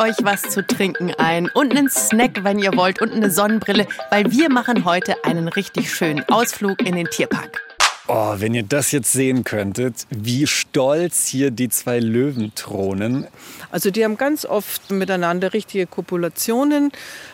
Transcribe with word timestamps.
euch 0.00 0.16
was 0.22 0.42
zu 0.42 0.66
trinken 0.66 1.12
ein 1.18 1.50
und 1.50 1.76
einen 1.76 1.90
Snack, 1.90 2.42
wenn 2.42 2.58
ihr 2.58 2.74
wollt, 2.74 3.02
und 3.02 3.12
eine 3.12 3.30
Sonnenbrille, 3.30 3.86
weil 4.10 4.32
wir 4.32 4.48
machen 4.48 4.86
heute 4.86 5.24
einen 5.24 5.46
richtig 5.46 5.94
schönen 5.94 6.26
Ausflug 6.30 6.80
in 6.80 6.96
den 6.96 7.06
Tierpark. 7.06 7.60
Oh, 8.08 8.34
wenn 8.38 8.54
ihr 8.54 8.62
das 8.62 8.92
jetzt 8.92 9.12
sehen 9.12 9.44
könntet, 9.44 10.06
wie 10.08 10.46
stolz 10.46 11.26
hier 11.26 11.50
die 11.50 11.68
zwei 11.68 12.00
Löwen 12.00 12.52
thronen. 12.54 13.26
Also 13.70 13.90
die 13.90 14.02
haben 14.02 14.16
ganz 14.16 14.44
oft 14.46 14.90
miteinander 14.90 15.52
richtige 15.52 15.86
Kopulationen. 15.86 16.90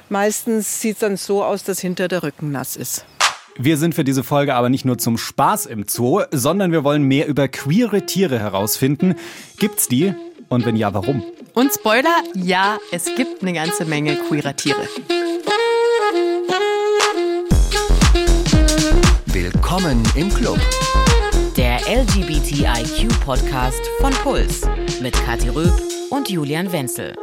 Meistens 0.09 0.80
sieht 0.80 0.95
es 0.95 0.98
dann 0.98 1.17
so 1.17 1.45
aus, 1.45 1.62
dass 1.62 1.79
hinter 1.79 2.09
der 2.09 2.25
Rücken 2.25 2.51
nass 2.51 2.77
ist. 2.77 3.07
Wir 3.57 3.79
sind 3.79 3.95
für 3.95 4.05
diese 4.05 4.23
Folge 4.23 4.55
aber 4.55 4.69
nicht 4.69 4.85
nur 4.85 4.98
zum 4.98 5.17
Spaß 5.17 5.67
im 5.67 5.87
Zoo, 5.89 6.23
sondern 6.30 6.73
wir 6.73 6.85
wollen 6.85 7.05
mehr 7.05 7.27
über 7.27 7.48
queere 7.48 8.05
Tiere 8.05 8.39
herausfinden. 8.39 9.14
Gibt's 9.59 9.89
die? 9.89 10.14
Und 10.49 10.65
wenn 10.65 10.77
ja, 10.77 10.95
warum? 10.95 11.25
Und 11.55 11.73
Spoiler, 11.73 12.23
ja, 12.34 12.79
es 12.93 13.07
gibt 13.16 13.43
eine 13.43 13.52
ganze 13.52 13.84
Menge 13.84 14.15
queerer 14.16 14.55
Tiere. 14.55 14.89
Willkommen 19.27 20.03
im 20.15 20.33
Club. 20.33 20.61
Der 21.56 21.80
LGBTIQ-Podcast 21.89 23.80
von 24.01 24.12
Puls 24.12 24.62
mit 25.01 25.15
Kathi 25.15 25.48
Röb 25.48 25.83
und 26.11 26.29
Julian 26.30 26.70
Wenzel. 26.70 27.17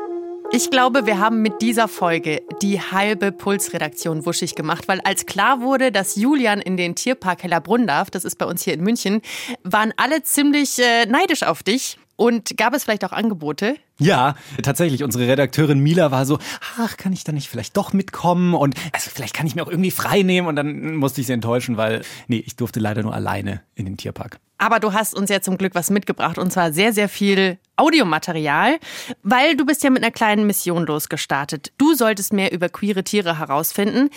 Ich 0.51 0.69
glaube, 0.69 1.05
wir 1.05 1.17
haben 1.17 1.41
mit 1.41 1.61
dieser 1.61 1.87
Folge 1.87 2.43
die 2.61 2.79
halbe 2.79 3.31
Puls-Redaktion 3.31 4.25
wuschig 4.25 4.53
gemacht, 4.53 4.87
weil 4.87 4.99
als 5.01 5.25
klar 5.25 5.61
wurde, 5.61 5.91
dass 5.91 6.15
Julian 6.15 6.59
in 6.59 6.77
den 6.77 6.93
Tierpark 6.93 7.41
Hellerbrunn 7.41 7.87
darf, 7.87 8.11
das 8.11 8.23
ist 8.25 8.37
bei 8.37 8.45
uns 8.45 8.63
hier 8.63 8.73
in 8.73 8.83
München, 8.83 9.21
waren 9.63 9.93
alle 9.97 10.21
ziemlich 10.23 10.77
äh, 10.77 11.05
neidisch 11.07 11.41
auf 11.41 11.63
dich. 11.63 11.97
Und 12.15 12.57
gab 12.57 12.73
es 12.73 12.83
vielleicht 12.83 13.03
auch 13.05 13.11
Angebote? 13.11 13.75
Ja, 13.97 14.35
tatsächlich. 14.61 15.03
Unsere 15.03 15.27
Redakteurin 15.27 15.79
Mila 15.79 16.11
war 16.11 16.25
so, 16.25 16.37
ach, 16.77 16.97
kann 16.97 17.11
ich 17.13 17.23
da 17.23 17.31
nicht 17.31 17.49
vielleicht 17.49 17.75
doch 17.75 17.93
mitkommen? 17.93 18.53
Und 18.53 18.75
also 18.91 19.09
vielleicht 19.13 19.33
kann 19.33 19.47
ich 19.47 19.55
mir 19.55 19.63
auch 19.63 19.69
irgendwie 19.69 19.91
frei 19.91 20.21
nehmen. 20.21 20.47
Und 20.47 20.55
dann 20.55 20.95
musste 20.95 21.21
ich 21.21 21.27
sie 21.27 21.33
enttäuschen, 21.33 21.77
weil, 21.77 22.03
nee, 22.27 22.43
ich 22.45 22.55
durfte 22.55 22.79
leider 22.79 23.01
nur 23.01 23.13
alleine 23.13 23.61
in 23.75 23.85
den 23.85 23.97
Tierpark. 23.97 24.39
Aber 24.59 24.79
du 24.79 24.93
hast 24.93 25.13
uns 25.13 25.29
ja 25.29 25.41
zum 25.41 25.57
Glück 25.57 25.75
was 25.75 25.89
mitgebracht 25.89 26.37
und 26.37 26.53
zwar 26.53 26.71
sehr, 26.71 26.93
sehr 26.93 27.09
viel 27.09 27.57
Audiomaterial, 27.75 28.79
weil 29.21 29.57
du 29.57 29.65
bist 29.65 29.83
ja 29.83 29.89
mit 29.89 30.03
einer 30.03 30.11
kleinen 30.11 30.47
Mission 30.47 30.85
losgestartet. 30.85 31.73
Du 31.77 31.95
solltest 31.95 32.31
mehr 32.31 32.53
über 32.53 32.69
queere 32.69 33.03
Tiere 33.03 33.39
herausfinden. 33.39 34.09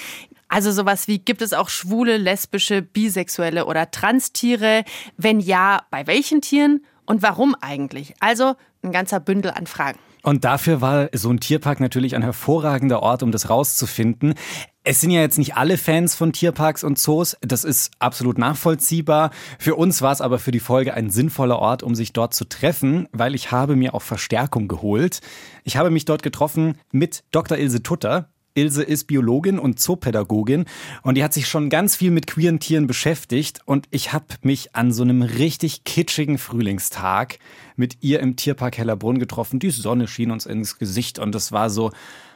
Also 0.48 0.70
sowas 0.70 1.08
wie, 1.08 1.18
gibt 1.18 1.42
es 1.42 1.52
auch 1.52 1.68
schwule, 1.68 2.16
lesbische, 2.16 2.80
bisexuelle 2.80 3.66
oder 3.66 3.90
Transtiere? 3.90 4.84
Wenn 5.16 5.40
ja, 5.40 5.82
bei 5.90 6.06
welchen 6.06 6.40
Tieren? 6.40 6.84
Und 7.06 7.22
warum 7.22 7.54
eigentlich? 7.60 8.14
Also 8.20 8.54
ein 8.82 8.92
ganzer 8.92 9.20
Bündel 9.20 9.52
an 9.52 9.66
Fragen. 9.66 9.98
Und 10.22 10.44
dafür 10.44 10.80
war 10.80 11.08
so 11.12 11.30
ein 11.30 11.38
Tierpark 11.38 11.78
natürlich 11.78 12.16
ein 12.16 12.22
hervorragender 12.22 13.00
Ort, 13.00 13.22
um 13.22 13.30
das 13.30 13.48
rauszufinden. 13.48 14.34
Es 14.82 15.00
sind 15.00 15.10
ja 15.10 15.20
jetzt 15.20 15.38
nicht 15.38 15.56
alle 15.56 15.78
Fans 15.78 16.16
von 16.16 16.32
Tierparks 16.32 16.82
und 16.82 16.98
Zoos. 16.98 17.36
Das 17.42 17.62
ist 17.62 17.92
absolut 18.00 18.36
nachvollziehbar. 18.36 19.30
Für 19.58 19.76
uns 19.76 20.02
war 20.02 20.12
es 20.12 20.20
aber 20.20 20.40
für 20.40 20.50
die 20.50 20.60
Folge 20.60 20.94
ein 20.94 21.10
sinnvoller 21.10 21.60
Ort, 21.60 21.84
um 21.84 21.94
sich 21.94 22.12
dort 22.12 22.34
zu 22.34 22.44
treffen, 22.44 23.08
weil 23.12 23.36
ich 23.36 23.52
habe 23.52 23.76
mir 23.76 23.94
auch 23.94 24.02
Verstärkung 24.02 24.66
geholt. 24.66 25.20
Ich 25.62 25.76
habe 25.76 25.90
mich 25.90 26.06
dort 26.06 26.24
getroffen 26.24 26.76
mit 26.90 27.22
Dr. 27.30 27.56
Ilse 27.56 27.84
Tutter. 27.84 28.28
Ilse 28.56 28.82
ist 28.82 29.04
Biologin 29.04 29.58
und 29.58 29.78
Zoopädagogin 29.78 30.64
und 31.02 31.16
die 31.16 31.22
hat 31.22 31.34
sich 31.34 31.46
schon 31.46 31.70
ganz 31.70 31.94
viel 31.94 32.10
mit 32.10 32.26
queeren 32.26 32.58
Tieren 32.58 32.86
beschäftigt 32.86 33.60
und 33.64 33.86
ich 33.90 34.12
habe 34.12 34.26
mich 34.42 34.74
an 34.74 34.92
so 34.92 35.02
einem 35.02 35.22
richtig 35.22 35.84
kitschigen 35.84 36.38
Frühlingstag 36.38 37.38
mit 37.76 37.98
ihr 38.00 38.20
im 38.20 38.36
Tierpark 38.36 38.78
Hellerbrunn 38.78 39.18
getroffen. 39.18 39.58
Die 39.58 39.70
Sonne 39.70 40.08
schien 40.08 40.30
uns 40.30 40.46
ins 40.46 40.78
Gesicht 40.78 41.18
und 41.18 41.34
es 41.34 41.52
war 41.52 41.70
so, 41.70 41.92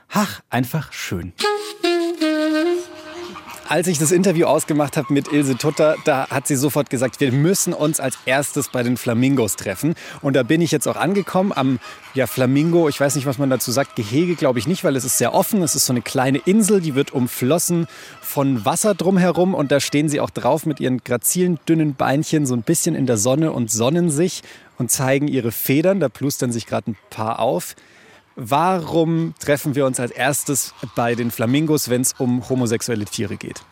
ach, 0.08 0.42
einfach 0.50 0.92
schön 0.92 1.32
als 3.70 3.86
ich 3.86 3.98
das 3.98 4.10
Interview 4.10 4.46
ausgemacht 4.46 4.96
habe 4.96 5.12
mit 5.14 5.32
Ilse 5.32 5.56
Tutter, 5.56 5.94
da 6.04 6.28
hat 6.28 6.48
sie 6.48 6.56
sofort 6.56 6.90
gesagt, 6.90 7.20
wir 7.20 7.30
müssen 7.30 7.72
uns 7.72 8.00
als 8.00 8.18
erstes 8.26 8.68
bei 8.68 8.82
den 8.82 8.96
Flamingos 8.96 9.54
treffen. 9.54 9.94
Und 10.22 10.34
da 10.34 10.42
bin 10.42 10.60
ich 10.60 10.72
jetzt 10.72 10.88
auch 10.88 10.96
angekommen 10.96 11.52
am 11.54 11.78
ja, 12.12 12.26
Flamingo, 12.26 12.88
ich 12.88 13.00
weiß 13.00 13.14
nicht, 13.14 13.26
was 13.26 13.38
man 13.38 13.48
dazu 13.48 13.70
sagt, 13.70 13.94
Gehege 13.94 14.34
glaube 14.34 14.58
ich 14.58 14.66
nicht, 14.66 14.82
weil 14.82 14.96
es 14.96 15.04
ist 15.04 15.18
sehr 15.18 15.34
offen. 15.34 15.62
Es 15.62 15.76
ist 15.76 15.86
so 15.86 15.92
eine 15.92 16.02
kleine 16.02 16.38
Insel, 16.38 16.80
die 16.80 16.96
wird 16.96 17.12
umflossen 17.12 17.86
von 18.20 18.64
Wasser 18.64 18.96
drumherum 18.96 19.54
und 19.54 19.70
da 19.70 19.78
stehen 19.78 20.08
sie 20.08 20.18
auch 20.18 20.30
drauf 20.30 20.66
mit 20.66 20.80
ihren 20.80 21.04
grazilen, 21.04 21.60
dünnen 21.68 21.94
Beinchen 21.94 22.46
so 22.46 22.54
ein 22.56 22.62
bisschen 22.62 22.96
in 22.96 23.06
der 23.06 23.18
Sonne 23.18 23.52
und 23.52 23.70
sonnen 23.70 24.10
sich 24.10 24.42
und 24.78 24.90
zeigen 24.90 25.28
ihre 25.28 25.52
Federn. 25.52 26.00
Da 26.00 26.08
plustern 26.08 26.50
sich 26.50 26.66
gerade 26.66 26.90
ein 26.90 26.96
paar 27.08 27.38
auf. 27.38 27.76
Warum 28.36 29.34
treffen 29.38 29.74
wir 29.74 29.86
uns 29.86 30.00
als 30.00 30.12
erstes 30.12 30.74
bei 30.94 31.14
den 31.14 31.30
Flamingos, 31.30 31.88
wenn 31.88 32.02
es 32.02 32.14
um 32.18 32.48
homosexuelle 32.48 33.04
Tiere 33.04 33.36
geht? 33.36 33.62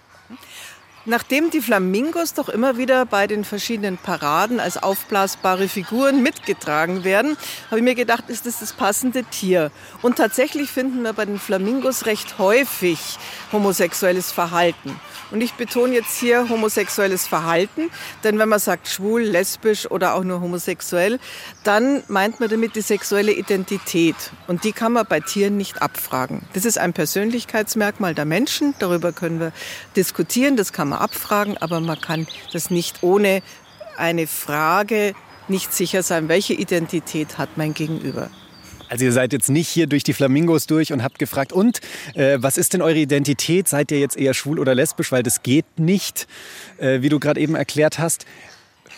Nachdem 1.10 1.48
die 1.48 1.62
Flamingos 1.62 2.34
doch 2.34 2.50
immer 2.50 2.76
wieder 2.76 3.06
bei 3.06 3.26
den 3.26 3.42
verschiedenen 3.42 3.96
Paraden 3.96 4.60
als 4.60 4.76
aufblasbare 4.76 5.66
Figuren 5.66 6.22
mitgetragen 6.22 7.02
werden, 7.02 7.38
habe 7.68 7.78
ich 7.78 7.82
mir 7.82 7.94
gedacht, 7.94 8.24
ist 8.28 8.44
das 8.44 8.60
das 8.60 8.74
passende 8.74 9.24
Tier. 9.24 9.70
Und 10.02 10.16
tatsächlich 10.16 10.68
finden 10.68 11.02
wir 11.04 11.14
bei 11.14 11.24
den 11.24 11.38
Flamingos 11.38 12.04
recht 12.04 12.36
häufig 12.36 12.98
homosexuelles 13.52 14.32
Verhalten. 14.32 15.00
Und 15.30 15.40
ich 15.40 15.54
betone 15.54 15.94
jetzt 15.94 16.18
hier 16.18 16.48
homosexuelles 16.50 17.26
Verhalten, 17.26 17.90
denn 18.22 18.38
wenn 18.38 18.48
man 18.50 18.58
sagt 18.58 18.88
schwul, 18.88 19.22
lesbisch 19.22 19.90
oder 19.90 20.14
auch 20.14 20.24
nur 20.24 20.42
homosexuell, 20.42 21.18
dann 21.64 22.02
meint 22.08 22.38
man 22.40 22.50
damit 22.50 22.76
die 22.76 22.82
sexuelle 22.82 23.32
Identität. 23.32 24.16
Und 24.46 24.64
die 24.64 24.72
kann 24.72 24.92
man 24.92 25.06
bei 25.06 25.20
Tieren 25.20 25.56
nicht 25.56 25.80
abfragen. 25.80 26.42
Das 26.52 26.66
ist 26.66 26.78
ein 26.78 26.92
Persönlichkeitsmerkmal 26.92 28.14
der 28.14 28.26
Menschen, 28.26 28.74
darüber 28.78 29.12
können 29.12 29.40
wir 29.40 29.52
diskutieren, 29.96 30.56
das 30.56 30.74
kann 30.74 30.88
man 30.88 30.97
abfragen, 31.00 31.56
aber 31.56 31.80
man 31.80 32.00
kann 32.00 32.26
das 32.52 32.70
nicht 32.70 33.02
ohne 33.02 33.42
eine 33.96 34.26
Frage 34.26 35.14
nicht 35.48 35.72
sicher 35.72 36.02
sein, 36.02 36.28
welche 36.28 36.54
Identität 36.54 37.38
hat 37.38 37.56
mein 37.56 37.74
Gegenüber. 37.74 38.30
Also 38.88 39.04
ihr 39.04 39.12
seid 39.12 39.32
jetzt 39.32 39.50
nicht 39.50 39.68
hier 39.68 39.86
durch 39.86 40.02
die 40.02 40.14
Flamingos 40.14 40.66
durch 40.66 40.92
und 40.92 41.02
habt 41.02 41.18
gefragt, 41.18 41.52
und 41.52 41.80
äh, 42.14 42.38
was 42.40 42.56
ist 42.56 42.72
denn 42.72 42.82
eure 42.82 42.98
Identität? 42.98 43.68
Seid 43.68 43.90
ihr 43.90 43.98
jetzt 43.98 44.16
eher 44.16 44.34
schwul 44.34 44.58
oder 44.58 44.74
lesbisch? 44.74 45.12
Weil 45.12 45.22
das 45.22 45.42
geht 45.42 45.66
nicht, 45.78 46.26
äh, 46.78 47.02
wie 47.02 47.08
du 47.08 47.18
gerade 47.18 47.40
eben 47.40 47.54
erklärt 47.54 47.98
hast. 47.98 48.24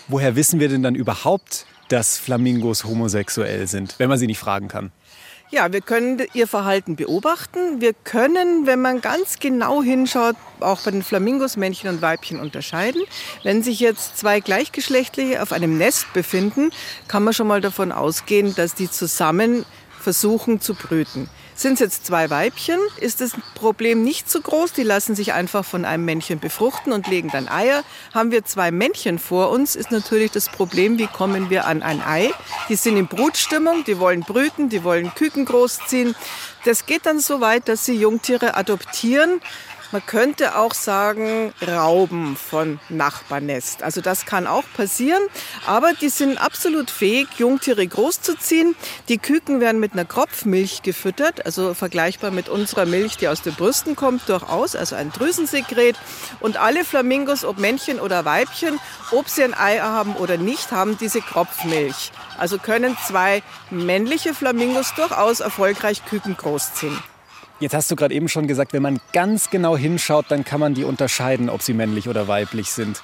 Woher 0.06 0.36
wissen 0.36 0.60
wir 0.60 0.68
denn 0.68 0.82
dann 0.82 0.94
überhaupt, 0.94 1.66
dass 1.88 2.18
Flamingos 2.18 2.84
homosexuell 2.84 3.66
sind, 3.66 3.96
wenn 3.98 4.08
man 4.08 4.18
sie 4.18 4.26
nicht 4.28 4.38
fragen 4.38 4.68
kann? 4.68 4.92
Ja, 5.52 5.72
wir 5.72 5.80
können 5.80 6.22
ihr 6.32 6.46
Verhalten 6.46 6.94
beobachten. 6.94 7.80
Wir 7.80 7.92
können, 7.92 8.66
wenn 8.66 8.80
man 8.80 9.00
ganz 9.00 9.40
genau 9.40 9.82
hinschaut, 9.82 10.36
auch 10.60 10.82
bei 10.82 10.92
den 10.92 11.02
Flamingos 11.02 11.56
Männchen 11.56 11.90
und 11.90 12.00
Weibchen 12.00 12.38
unterscheiden. 12.38 13.02
Wenn 13.42 13.64
sich 13.64 13.80
jetzt 13.80 14.16
zwei 14.16 14.38
Gleichgeschlechtliche 14.38 15.42
auf 15.42 15.50
einem 15.52 15.76
Nest 15.76 16.12
befinden, 16.12 16.70
kann 17.08 17.24
man 17.24 17.34
schon 17.34 17.48
mal 17.48 17.60
davon 17.60 17.90
ausgehen, 17.90 18.54
dass 18.54 18.76
die 18.76 18.88
zusammen 18.88 19.64
versuchen 19.98 20.60
zu 20.60 20.74
brüten. 20.74 21.28
Sind 21.60 21.74
es 21.74 21.80
jetzt 21.80 22.06
zwei 22.06 22.30
Weibchen, 22.30 22.78
ist 23.00 23.20
das 23.20 23.32
Problem 23.54 24.02
nicht 24.02 24.30
so 24.30 24.40
groß. 24.40 24.72
Die 24.72 24.82
lassen 24.82 25.14
sich 25.14 25.34
einfach 25.34 25.62
von 25.62 25.84
einem 25.84 26.06
Männchen 26.06 26.38
befruchten 26.40 26.90
und 26.90 27.06
legen 27.06 27.28
dann 27.30 27.48
Eier. 27.48 27.84
Haben 28.14 28.30
wir 28.30 28.46
zwei 28.46 28.70
Männchen 28.70 29.18
vor 29.18 29.50
uns, 29.50 29.76
ist 29.76 29.90
natürlich 29.90 30.30
das 30.30 30.48
Problem, 30.48 30.96
wie 30.96 31.06
kommen 31.06 31.50
wir 31.50 31.66
an 31.66 31.82
ein 31.82 32.00
Ei. 32.00 32.30
Die 32.70 32.76
sind 32.76 32.96
in 32.96 33.08
Brutstimmung, 33.08 33.84
die 33.84 33.98
wollen 33.98 34.20
brüten, 34.20 34.70
die 34.70 34.84
wollen 34.84 35.14
Küken 35.14 35.44
großziehen. 35.44 36.16
Das 36.64 36.86
geht 36.86 37.04
dann 37.04 37.20
so 37.20 37.42
weit, 37.42 37.68
dass 37.68 37.84
sie 37.84 37.94
Jungtiere 37.94 38.56
adoptieren 38.56 39.42
man 39.92 40.04
könnte 40.06 40.56
auch 40.56 40.74
sagen, 40.74 41.52
Rauben 41.66 42.36
von 42.36 42.78
Nachbarnest. 42.88 43.82
Also 43.82 44.00
das 44.00 44.26
kann 44.26 44.46
auch 44.46 44.64
passieren, 44.76 45.22
aber 45.66 45.92
die 45.94 46.08
sind 46.08 46.38
absolut 46.38 46.90
fähig, 46.90 47.28
Jungtiere 47.38 47.86
großzuziehen. 47.86 48.76
Die 49.08 49.18
Küken 49.18 49.60
werden 49.60 49.80
mit 49.80 49.92
einer 49.92 50.04
Kropfmilch 50.04 50.82
gefüttert, 50.82 51.44
also 51.44 51.74
vergleichbar 51.74 52.30
mit 52.30 52.48
unserer 52.48 52.86
Milch, 52.86 53.16
die 53.16 53.28
aus 53.28 53.42
den 53.42 53.54
Brüsten 53.54 53.96
kommt, 53.96 54.28
durchaus, 54.28 54.76
also 54.76 54.96
ein 54.96 55.10
Drüsensekret. 55.10 55.96
Und 56.40 56.56
alle 56.56 56.84
Flamingos, 56.84 57.44
ob 57.44 57.58
Männchen 57.58 58.00
oder 58.00 58.24
Weibchen, 58.24 58.78
ob 59.10 59.28
sie 59.28 59.42
ein 59.42 59.54
Ei 59.54 59.78
haben 59.78 60.14
oder 60.16 60.36
nicht, 60.36 60.72
haben 60.72 60.98
diese 60.98 61.20
Kropfmilch. 61.20 62.12
Also 62.38 62.58
können 62.58 62.96
zwei 63.06 63.42
männliche 63.70 64.34
Flamingos 64.34 64.94
durchaus 64.94 65.40
erfolgreich 65.40 66.04
Küken 66.04 66.36
großziehen. 66.36 66.96
Jetzt 67.60 67.74
hast 67.74 67.90
du 67.90 67.96
gerade 67.96 68.14
eben 68.14 68.30
schon 68.30 68.46
gesagt, 68.46 68.72
wenn 68.72 68.80
man 68.80 69.00
ganz 69.12 69.50
genau 69.50 69.76
hinschaut, 69.76 70.24
dann 70.30 70.44
kann 70.44 70.60
man 70.60 70.72
die 70.72 70.82
unterscheiden, 70.82 71.50
ob 71.50 71.60
sie 71.60 71.74
männlich 71.74 72.08
oder 72.08 72.26
weiblich 72.26 72.70
sind. 72.70 73.02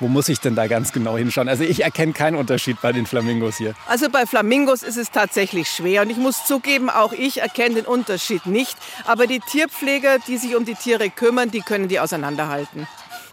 Wo 0.00 0.08
muss 0.08 0.28
ich 0.28 0.40
denn 0.40 0.56
da 0.56 0.66
ganz 0.66 0.90
genau 0.90 1.16
hinschauen? 1.16 1.48
Also 1.48 1.62
ich 1.62 1.84
erkenne 1.84 2.12
keinen 2.12 2.34
Unterschied 2.34 2.80
bei 2.82 2.90
den 2.90 3.06
Flamingos 3.06 3.58
hier. 3.58 3.74
Also 3.86 4.10
bei 4.10 4.26
Flamingos 4.26 4.82
ist 4.82 4.96
es 4.96 5.12
tatsächlich 5.12 5.68
schwer 5.68 6.02
und 6.02 6.10
ich 6.10 6.16
muss 6.16 6.44
zugeben, 6.44 6.90
auch 6.90 7.12
ich 7.12 7.40
erkenne 7.40 7.76
den 7.76 7.84
Unterschied 7.84 8.46
nicht. 8.46 8.76
Aber 9.06 9.28
die 9.28 9.38
Tierpfleger, 9.38 10.18
die 10.26 10.36
sich 10.36 10.56
um 10.56 10.64
die 10.64 10.74
Tiere 10.74 11.08
kümmern, 11.08 11.52
die 11.52 11.60
können 11.60 11.86
die 11.86 12.00
auseinanderhalten. 12.00 12.88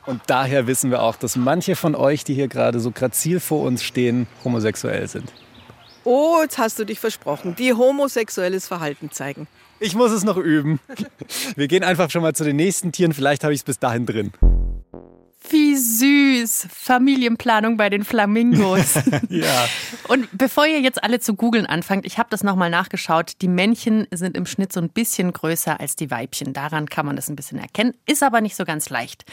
Und 0.05 0.21
daher 0.27 0.67
wissen 0.67 0.91
wir 0.91 1.01
auch, 1.01 1.15
dass 1.15 1.35
manche 1.35 1.75
von 1.75 1.95
euch, 1.95 2.23
die 2.23 2.35
hier 2.35 2.47
gerade 2.47 2.79
so 2.79 2.91
grazil 2.91 3.39
vor 3.39 3.63
uns 3.63 3.83
stehen, 3.83 4.27
homosexuell 4.43 5.07
sind. 5.07 5.31
Oh, 6.03 6.37
jetzt 6.43 6.59
hast 6.59 6.77
du 6.77 6.85
dich 6.85 6.99
versprochen. 6.99 7.55
Die 7.55 7.73
homosexuelles 7.73 8.67
Verhalten 8.67 9.09
zeigen. 9.09 9.47
Ich 9.79 9.95
muss 9.95 10.11
es 10.11 10.23
noch 10.23 10.37
üben. 10.37 10.79
Wir 11.55 11.67
gehen 11.67 11.83
einfach 11.83 12.09
schon 12.09 12.21
mal 12.21 12.33
zu 12.33 12.43
den 12.43 12.55
nächsten 12.55 12.91
Tieren. 12.91 13.13
Vielleicht 13.13 13.43
habe 13.43 13.53
ich 13.53 13.61
es 13.61 13.63
bis 13.63 13.79
dahin 13.79 14.05
drin. 14.05 14.31
Wie 15.49 15.75
süß. 15.75 16.67
Familienplanung 16.71 17.77
bei 17.77 17.89
den 17.89 18.03
Flamingos. 18.03 18.99
Ja. 19.29 19.67
Und 20.07 20.27
bevor 20.31 20.65
ihr 20.65 20.81
jetzt 20.81 21.03
alle 21.03 21.19
zu 21.19 21.35
googeln 21.35 21.65
anfangt, 21.65 22.05
ich 22.05 22.17
habe 22.17 22.29
das 22.31 22.43
nochmal 22.43 22.69
nachgeschaut. 22.69 23.33
Die 23.41 23.47
Männchen 23.47 24.07
sind 24.11 24.35
im 24.35 24.45
Schnitt 24.45 24.73
so 24.73 24.81
ein 24.81 24.89
bisschen 24.89 25.31
größer 25.33 25.79
als 25.79 25.95
die 25.95 26.09
Weibchen. 26.09 26.53
Daran 26.53 26.87
kann 26.87 27.05
man 27.05 27.15
das 27.15 27.29
ein 27.29 27.35
bisschen 27.35 27.59
erkennen. 27.59 27.93
Ist 28.05 28.23
aber 28.23 28.41
nicht 28.41 28.55
so 28.55 28.65
ganz 28.65 28.89
leicht. 28.89 29.23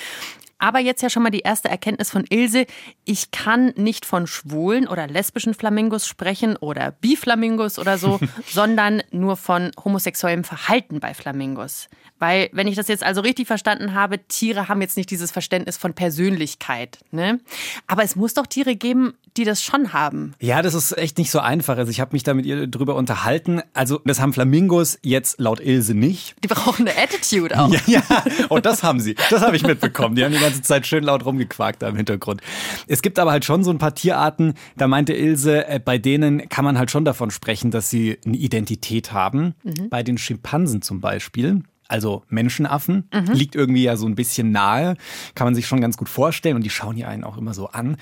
Aber 0.58 0.78
jetzt 0.78 1.02
ja 1.02 1.10
schon 1.10 1.22
mal 1.22 1.30
die 1.30 1.40
erste 1.40 1.68
Erkenntnis 1.68 2.10
von 2.10 2.24
Ilse. 2.28 2.66
Ich 3.04 3.30
kann 3.30 3.72
nicht 3.76 4.06
von 4.06 4.26
schwulen 4.26 4.88
oder 4.88 5.06
lesbischen 5.06 5.54
Flamingos 5.54 6.06
sprechen 6.06 6.56
oder 6.56 6.92
Biflamingos 6.92 7.78
oder 7.78 7.98
so, 7.98 8.18
sondern 8.48 9.02
nur 9.10 9.36
von 9.36 9.70
homosexuellem 9.84 10.44
Verhalten 10.44 11.00
bei 11.00 11.14
Flamingos. 11.14 11.88
Weil, 12.18 12.48
wenn 12.52 12.66
ich 12.66 12.76
das 12.76 12.88
jetzt 12.88 13.04
also 13.04 13.20
richtig 13.20 13.46
verstanden 13.46 13.92
habe, 13.92 14.26
Tiere 14.26 14.68
haben 14.68 14.80
jetzt 14.80 14.96
nicht 14.96 15.10
dieses 15.10 15.30
Verständnis 15.30 15.76
von 15.76 15.92
Persönlichkeit. 15.92 16.98
Ne? 17.10 17.40
Aber 17.86 18.02
es 18.04 18.16
muss 18.16 18.32
doch 18.32 18.46
Tiere 18.46 18.74
geben, 18.74 19.14
die 19.36 19.44
das 19.44 19.62
schon 19.62 19.92
haben. 19.92 20.34
Ja, 20.40 20.62
das 20.62 20.72
ist 20.72 20.96
echt 20.96 21.18
nicht 21.18 21.30
so 21.30 21.40
einfach. 21.40 21.76
Also 21.76 21.90
ich 21.90 22.00
habe 22.00 22.12
mich 22.14 22.22
da 22.22 22.32
mit 22.32 22.46
ihr 22.46 22.66
drüber 22.66 22.94
unterhalten. 22.94 23.60
Also 23.74 24.00
das 24.06 24.20
haben 24.20 24.32
Flamingos 24.32 24.98
jetzt 25.02 25.38
laut 25.38 25.60
Ilse 25.60 25.94
nicht. 25.94 26.36
Die 26.42 26.48
brauchen 26.48 26.88
eine 26.88 26.96
Attitude 26.98 27.58
auch. 27.58 27.66
Ja, 27.86 28.02
ja. 28.08 28.24
Und 28.48 28.64
das 28.64 28.82
haben 28.82 29.00
sie. 29.00 29.16
Das 29.28 29.42
habe 29.42 29.54
ich 29.54 29.62
mitbekommen. 29.62 30.16
Die 30.16 30.24
haben 30.24 30.32
die 30.38 30.38
ganze 30.46 30.62
Zeit 30.62 30.86
schön 30.86 31.04
laut 31.04 31.24
rumgequakt 31.24 31.82
da 31.82 31.88
im 31.88 31.96
Hintergrund. 31.96 32.40
Es 32.86 33.02
gibt 33.02 33.18
aber 33.18 33.30
halt 33.32 33.44
schon 33.44 33.64
so 33.64 33.70
ein 33.70 33.78
paar 33.78 33.94
Tierarten, 33.94 34.54
da 34.76 34.88
meinte 34.88 35.12
Ilse, 35.12 35.66
äh, 35.66 35.80
bei 35.82 35.98
denen 35.98 36.48
kann 36.48 36.64
man 36.64 36.78
halt 36.78 36.90
schon 36.90 37.04
davon 37.04 37.30
sprechen, 37.30 37.70
dass 37.70 37.90
sie 37.90 38.18
eine 38.24 38.36
Identität 38.36 39.12
haben. 39.12 39.54
Bei 39.90 40.02
den 40.02 40.18
Schimpansen 40.18 40.82
zum 40.82 41.00
Beispiel. 41.00 41.62
Also 41.88 42.24
Menschenaffen 42.28 43.08
liegt 43.32 43.54
irgendwie 43.54 43.84
ja 43.84 43.96
so 43.96 44.06
ein 44.06 44.16
bisschen 44.16 44.50
nahe, 44.50 44.96
kann 45.34 45.46
man 45.46 45.54
sich 45.54 45.66
schon 45.66 45.80
ganz 45.80 45.96
gut 45.96 46.08
vorstellen 46.08 46.56
und 46.56 46.64
die 46.64 46.70
schauen 46.70 46.96
ja 46.96 47.08
einen 47.08 47.22
auch 47.22 47.36
immer 47.36 47.54
so 47.54 47.68
an. 47.68 47.96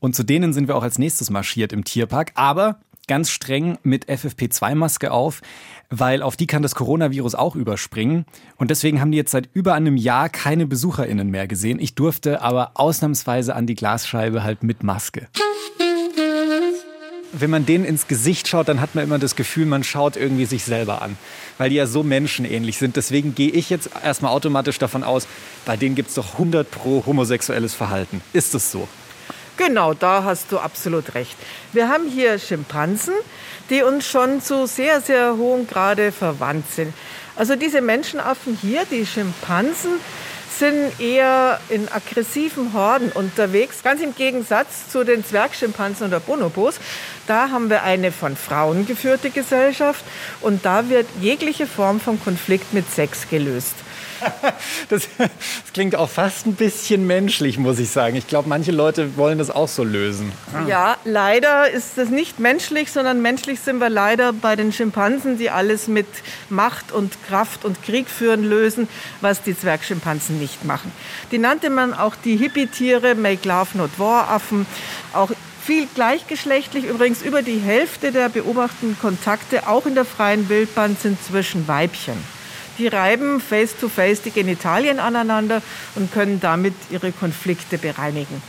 Und 0.00 0.14
zu 0.16 0.22
denen 0.22 0.52
sind 0.52 0.66
wir 0.66 0.76
auch 0.76 0.82
als 0.82 0.98
nächstes 0.98 1.28
marschiert 1.28 1.72
im 1.72 1.84
Tierpark, 1.84 2.32
aber 2.36 2.80
ganz 3.08 3.30
streng 3.30 3.78
mit 3.82 4.08
FFP2-Maske 4.08 5.10
auf, 5.10 5.40
weil 5.90 6.22
auf 6.22 6.36
die 6.36 6.46
kann 6.46 6.62
das 6.62 6.76
Coronavirus 6.76 7.34
auch 7.34 7.56
überspringen. 7.56 8.24
Und 8.56 8.70
deswegen 8.70 9.00
haben 9.00 9.10
die 9.10 9.18
jetzt 9.18 9.32
seit 9.32 9.48
über 9.52 9.74
einem 9.74 9.96
Jahr 9.96 10.28
keine 10.28 10.66
BesucherInnen 10.66 11.28
mehr 11.30 11.48
gesehen. 11.48 11.80
Ich 11.80 11.96
durfte 11.96 12.42
aber 12.42 12.72
ausnahmsweise 12.74 13.56
an 13.56 13.66
die 13.66 13.74
Glasscheibe 13.74 14.44
halt 14.44 14.62
mit 14.62 14.82
Maske. 14.82 15.26
Wenn 17.32 17.50
man 17.50 17.66
denen 17.66 17.84
ins 17.84 18.06
Gesicht 18.08 18.48
schaut, 18.48 18.68
dann 18.68 18.80
hat 18.80 18.94
man 18.94 19.04
immer 19.04 19.18
das 19.18 19.36
Gefühl, 19.36 19.66
man 19.66 19.84
schaut 19.84 20.16
irgendwie 20.16 20.46
sich 20.46 20.64
selber 20.64 21.02
an. 21.02 21.18
Weil 21.58 21.70
die 21.70 21.76
ja 21.76 21.86
so 21.86 22.02
menschenähnlich 22.02 22.78
sind. 22.78 22.96
Deswegen 22.96 23.34
gehe 23.34 23.50
ich 23.50 23.68
jetzt 23.70 23.90
erstmal 24.02 24.32
automatisch 24.32 24.78
davon 24.78 25.04
aus, 25.04 25.26
bei 25.66 25.76
denen 25.76 25.94
gibt 25.94 26.08
es 26.08 26.14
doch 26.14 26.34
100 26.34 26.70
pro 26.70 27.04
homosexuelles 27.04 27.74
Verhalten. 27.74 28.22
Ist 28.32 28.54
es 28.54 28.72
so? 28.72 28.88
Genau, 29.58 29.92
da 29.92 30.22
hast 30.22 30.52
du 30.52 30.58
absolut 30.58 31.16
recht. 31.16 31.36
Wir 31.72 31.88
haben 31.88 32.08
hier 32.08 32.38
Schimpansen, 32.38 33.12
die 33.70 33.82
uns 33.82 34.06
schon 34.06 34.40
zu 34.40 34.66
sehr, 34.66 35.00
sehr 35.00 35.36
hohem 35.36 35.66
Grade 35.66 36.12
verwandt 36.12 36.70
sind. 36.70 36.94
Also 37.34 37.56
diese 37.56 37.80
Menschenaffen 37.80 38.56
hier, 38.62 38.84
die 38.88 39.04
Schimpansen, 39.04 39.90
sind 40.58 41.00
eher 41.00 41.60
in 41.68 41.88
aggressiven 41.88 42.72
Horden 42.72 43.10
unterwegs, 43.12 43.82
ganz 43.82 44.00
im 44.00 44.14
Gegensatz 44.14 44.90
zu 44.90 45.04
den 45.04 45.24
Zwergschimpansen 45.24 46.06
oder 46.06 46.20
Bonobos. 46.20 46.76
Da 47.26 47.50
haben 47.50 47.68
wir 47.68 47.82
eine 47.82 48.12
von 48.12 48.36
Frauen 48.36 48.86
geführte 48.86 49.30
Gesellschaft 49.30 50.04
und 50.40 50.64
da 50.64 50.88
wird 50.88 51.06
jegliche 51.20 51.66
Form 51.66 52.00
von 52.00 52.22
Konflikt 52.22 52.72
mit 52.72 52.90
Sex 52.92 53.28
gelöst. 53.28 53.74
Das, 54.88 55.08
das 55.18 55.28
klingt 55.72 55.96
auch 55.96 56.08
fast 56.08 56.46
ein 56.46 56.54
bisschen 56.54 57.06
menschlich, 57.06 57.58
muss 57.58 57.78
ich 57.78 57.90
sagen. 57.90 58.16
Ich 58.16 58.26
glaube, 58.26 58.48
manche 58.48 58.72
Leute 58.72 59.16
wollen 59.16 59.38
das 59.38 59.50
auch 59.50 59.68
so 59.68 59.84
lösen. 59.84 60.32
Ja, 60.66 60.96
leider 61.04 61.70
ist 61.70 61.98
das 61.98 62.08
nicht 62.08 62.38
menschlich, 62.38 62.92
sondern 62.92 63.22
menschlich 63.22 63.60
sind 63.60 63.78
wir 63.78 63.90
leider 63.90 64.32
bei 64.32 64.56
den 64.56 64.72
Schimpansen, 64.72 65.38
die 65.38 65.50
alles 65.50 65.88
mit 65.88 66.06
Macht 66.48 66.92
und 66.92 67.16
Kraft 67.26 67.64
und 67.64 67.82
Krieg 67.82 68.08
führen 68.08 68.44
lösen, 68.44 68.88
was 69.20 69.42
die 69.42 69.58
Zwergschimpansen 69.58 70.38
nicht 70.38 70.64
machen. 70.64 70.92
Die 71.32 71.38
nannte 71.38 71.70
man 71.70 71.94
auch 71.94 72.14
die 72.24 72.36
Hippie-Tiere, 72.36 73.14
Make 73.14 73.46
Love 73.48 73.78
Not 73.78 73.98
War 73.98 74.30
Affen, 74.30 74.66
auch 75.12 75.30
viel 75.68 75.86
gleichgeschlechtlich. 75.94 76.86
Übrigens 76.86 77.20
über 77.20 77.42
die 77.42 77.58
Hälfte 77.58 78.10
der 78.10 78.30
beobachteten 78.30 78.98
Kontakte, 78.98 79.68
auch 79.68 79.84
in 79.84 79.94
der 79.94 80.06
freien 80.06 80.48
Wildbahn, 80.48 80.96
sind 80.98 81.22
zwischen 81.22 81.68
Weibchen. 81.68 82.16
Die 82.78 82.86
reiben 82.86 83.40
face-to-face 83.40 84.22
die 84.22 84.30
Genitalien 84.30 85.00
aneinander 85.00 85.62
und 85.96 86.12
können 86.12 86.40
damit 86.40 86.74
ihre 86.90 87.12
Konflikte 87.12 87.76
bereinigen. 87.76 88.40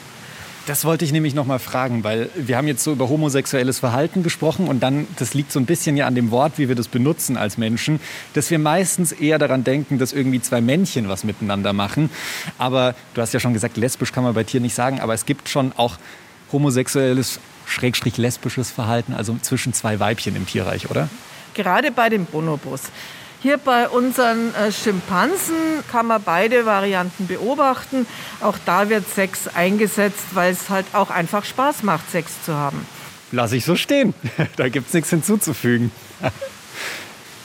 Das 0.69 0.85
wollte 0.85 1.03
ich 1.03 1.11
nämlich 1.11 1.33
noch 1.33 1.47
mal 1.47 1.57
fragen, 1.57 2.03
weil 2.03 2.29
wir 2.35 2.55
haben 2.55 2.67
jetzt 2.67 2.83
so 2.83 2.91
über 2.91 3.09
homosexuelles 3.09 3.79
Verhalten 3.79 4.21
gesprochen 4.21 4.67
und 4.67 4.81
dann, 4.81 5.07
das 5.15 5.33
liegt 5.33 5.51
so 5.51 5.59
ein 5.59 5.65
bisschen 5.65 5.97
ja 5.97 6.05
an 6.05 6.13
dem 6.13 6.29
Wort, 6.29 6.59
wie 6.59 6.67
wir 6.67 6.75
das 6.75 6.87
benutzen 6.87 7.37
als 7.37 7.57
Menschen, 7.57 7.99
dass 8.35 8.51
wir 8.51 8.59
meistens 8.59 9.11
eher 9.11 9.39
daran 9.39 9.63
denken, 9.63 9.97
dass 9.97 10.13
irgendwie 10.13 10.39
zwei 10.41 10.61
Männchen 10.61 11.09
was 11.09 11.23
miteinander 11.23 11.73
machen. 11.73 12.11
Aber 12.59 12.93
du 13.15 13.21
hast 13.21 13.33
ja 13.33 13.39
schon 13.39 13.53
gesagt, 13.53 13.77
lesbisch 13.77 14.11
kann 14.11 14.23
man 14.23 14.35
bei 14.35 14.43
Tieren 14.43 14.61
nicht 14.61 14.75
sagen, 14.75 14.99
aber 14.99 15.15
es 15.15 15.25
gibt 15.25 15.49
schon 15.49 15.71
auch 15.75 15.97
homosexuelles, 16.51 17.39
schrägstrich 17.65 18.17
lesbisches 18.17 18.69
Verhalten, 18.69 19.13
also 19.13 19.35
zwischen 19.41 19.73
zwei 19.73 19.99
Weibchen 19.99 20.35
im 20.35 20.45
Tierreich, 20.45 20.91
oder? 20.91 21.09
Gerade 21.55 21.91
bei 21.91 22.09
den 22.09 22.25
Bonobos. 22.25 22.81
Hier 23.41 23.57
bei 23.57 23.87
unseren 23.87 24.53
äh, 24.53 24.69
Schimpansen 24.71 25.55
kann 25.89 26.07
man 26.07 26.21
beide 26.21 26.65
Varianten 26.65 27.25
beobachten. 27.25 28.05
Auch 28.41 28.57
da 28.65 28.89
wird 28.89 29.07
Sex 29.09 29.47
eingesetzt, 29.47 30.25
weil 30.33 30.51
es 30.51 30.69
halt 30.69 30.85
auch 30.91 31.09
einfach 31.09 31.45
Spaß 31.45 31.83
macht, 31.83 32.11
Sex 32.11 32.33
zu 32.43 32.53
haben. 32.53 32.85
Lass 33.31 33.53
ich 33.53 33.63
so 33.63 33.75
stehen. 33.75 34.13
Da 34.57 34.67
gibt's 34.67 34.93
nichts 34.93 35.09
hinzuzufügen. 35.09 35.91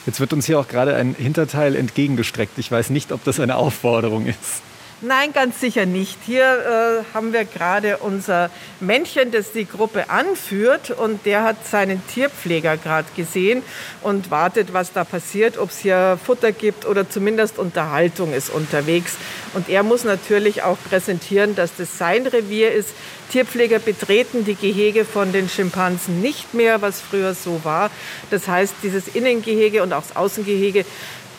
Jetzt 0.05 0.19
wird 0.19 0.33
uns 0.33 0.45
hier 0.45 0.59
auch 0.59 0.67
gerade 0.67 0.95
ein 0.95 1.15
Hinterteil 1.15 1.75
entgegengestreckt. 1.75 2.57
Ich 2.57 2.69
weiß 2.69 2.89
nicht, 2.89 3.13
ob 3.13 3.23
das 3.23 3.39
eine 3.39 3.55
Aufforderung 3.55 4.25
ist. 4.25 4.61
Nein, 5.07 5.33
ganz 5.33 5.59
sicher 5.59 5.85
nicht. 5.85 6.17
Hier 6.25 7.03
äh, 7.05 7.13
haben 7.13 7.31
wir 7.31 7.45
gerade 7.45 7.97
unser 7.97 8.49
Männchen, 8.79 9.31
das 9.31 9.51
die 9.51 9.67
Gruppe 9.67 10.09
anführt 10.09 10.89
und 10.89 11.27
der 11.27 11.43
hat 11.43 11.67
seinen 11.67 12.01
Tierpfleger 12.07 12.77
gerade 12.77 13.07
gesehen 13.15 13.61
und 14.01 14.31
wartet, 14.31 14.73
was 14.73 14.93
da 14.93 15.03
passiert, 15.03 15.59
ob 15.59 15.69
es 15.69 15.77
hier 15.77 16.17
Futter 16.25 16.51
gibt 16.51 16.87
oder 16.87 17.07
zumindest 17.07 17.59
Unterhaltung 17.59 18.33
ist 18.33 18.49
unterwegs. 18.49 19.17
Und 19.53 19.69
er 19.69 19.83
muss 19.83 20.05
natürlich 20.05 20.63
auch 20.63 20.77
präsentieren, 20.89 21.53
dass 21.53 21.75
das 21.75 21.99
sein 21.99 22.25
Revier 22.25 22.71
ist. 22.71 22.89
Tierpfleger 23.31 23.77
betreten 23.77 24.43
die 24.43 24.55
Gehege 24.55 25.05
von 25.05 25.31
den 25.31 25.49
Schimpansen 25.49 26.19
nicht 26.19 26.55
mehr, 26.55 26.81
was 26.81 26.99
früher 26.99 27.35
so 27.35 27.63
war. 27.63 27.91
Das 28.31 28.47
heißt, 28.47 28.73
dieses 28.81 29.09
Innengehege 29.09 29.83
und 29.83 29.93
auch 29.93 30.01
das 30.01 30.15
Außengehege 30.15 30.83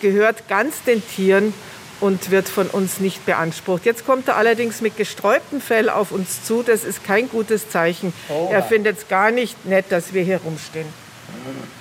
gehört 0.00 0.46
ganz 0.46 0.84
den 0.84 1.02
Tieren 1.04 1.52
und 2.00 2.30
wird 2.30 2.48
von 2.48 2.68
uns 2.68 3.00
nicht 3.00 3.24
beansprucht. 3.26 3.84
Jetzt 3.84 4.06
kommt 4.06 4.28
er 4.28 4.36
allerdings 4.36 4.80
mit 4.80 4.96
gesträubtem 4.96 5.60
Fell 5.60 5.88
auf 5.88 6.12
uns 6.12 6.44
zu. 6.44 6.62
Das 6.62 6.84
ist 6.84 7.04
kein 7.04 7.28
gutes 7.28 7.70
Zeichen. 7.70 8.12
Er 8.50 8.62
findet 8.62 8.98
es 8.98 9.08
gar 9.08 9.30
nicht 9.30 9.66
nett, 9.66 9.86
dass 9.90 10.12
wir 10.12 10.22
hier 10.22 10.38
rumstehen. 10.38 10.86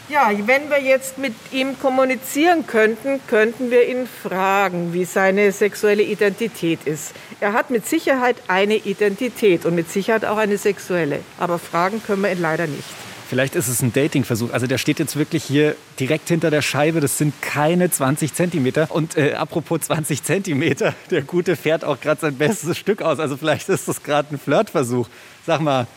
Ja, 0.10 0.32
wenn 0.46 0.70
wir 0.70 0.80
jetzt 0.82 1.18
mit 1.18 1.34
ihm 1.52 1.80
kommunizieren 1.80 2.68
könnten, 2.68 3.20
könnten 3.28 3.72
wir 3.72 3.88
ihn 3.88 4.08
fragen, 4.08 4.94
wie 4.94 5.06
seine 5.06 5.52
sexuelle 5.52 6.04
Identität 6.04 6.80
ist. 6.86 7.14
Er 7.40 7.54
hat 7.54 7.72
mit 7.72 7.88
Sicherheit 7.88 8.38
eine 8.48 8.76
Identität 8.76 9.66
und 9.66 9.76
mit 9.76 9.92
Sicherheit 9.92 10.26
auch 10.26 10.38
eine 10.38 10.58
sexuelle. 10.58 11.22
Aber 11.40 11.58
fragen 11.58 12.02
können 12.06 12.22
wir 12.22 12.32
ihn 12.32 12.42
leider 12.42 12.68
nicht. 12.68 12.84
Vielleicht 13.28 13.56
ist 13.56 13.68
es 13.68 13.82
ein 13.82 13.92
Datingversuch. 13.92 14.52
Also 14.52 14.68
der 14.68 14.78
steht 14.78 15.00
jetzt 15.00 15.16
wirklich 15.16 15.44
hier 15.44 15.76
direkt 16.00 16.30
hinter 16.30 16.52
der 16.52 16.62
Scheibe. 16.62 17.00
Das 17.00 17.18
sind 17.18 17.34
keine 17.42 17.90
20 17.90 18.34
Zentimeter. 18.34 18.88
Und 18.92 19.18
äh, 19.18 19.34
apropos 19.34 19.82
20 19.82 20.24
Zentimeter, 20.24 20.94
der 21.10 21.24
Gute 21.24 21.56
fährt 21.56 21.84
auch 21.84 22.00
gerade 22.00 22.22
sein 22.22 22.36
bestes 22.36 22.78
Stück 22.78 23.02
aus. 23.02 23.20
Also 23.20 23.36
vielleicht 23.36 23.68
ist 23.70 23.88
das 23.88 24.04
gerade 24.04 24.36
ein 24.36 24.38
Flirtversuch. 24.38 25.08
Sag 25.46 25.62
mal, 25.62 25.88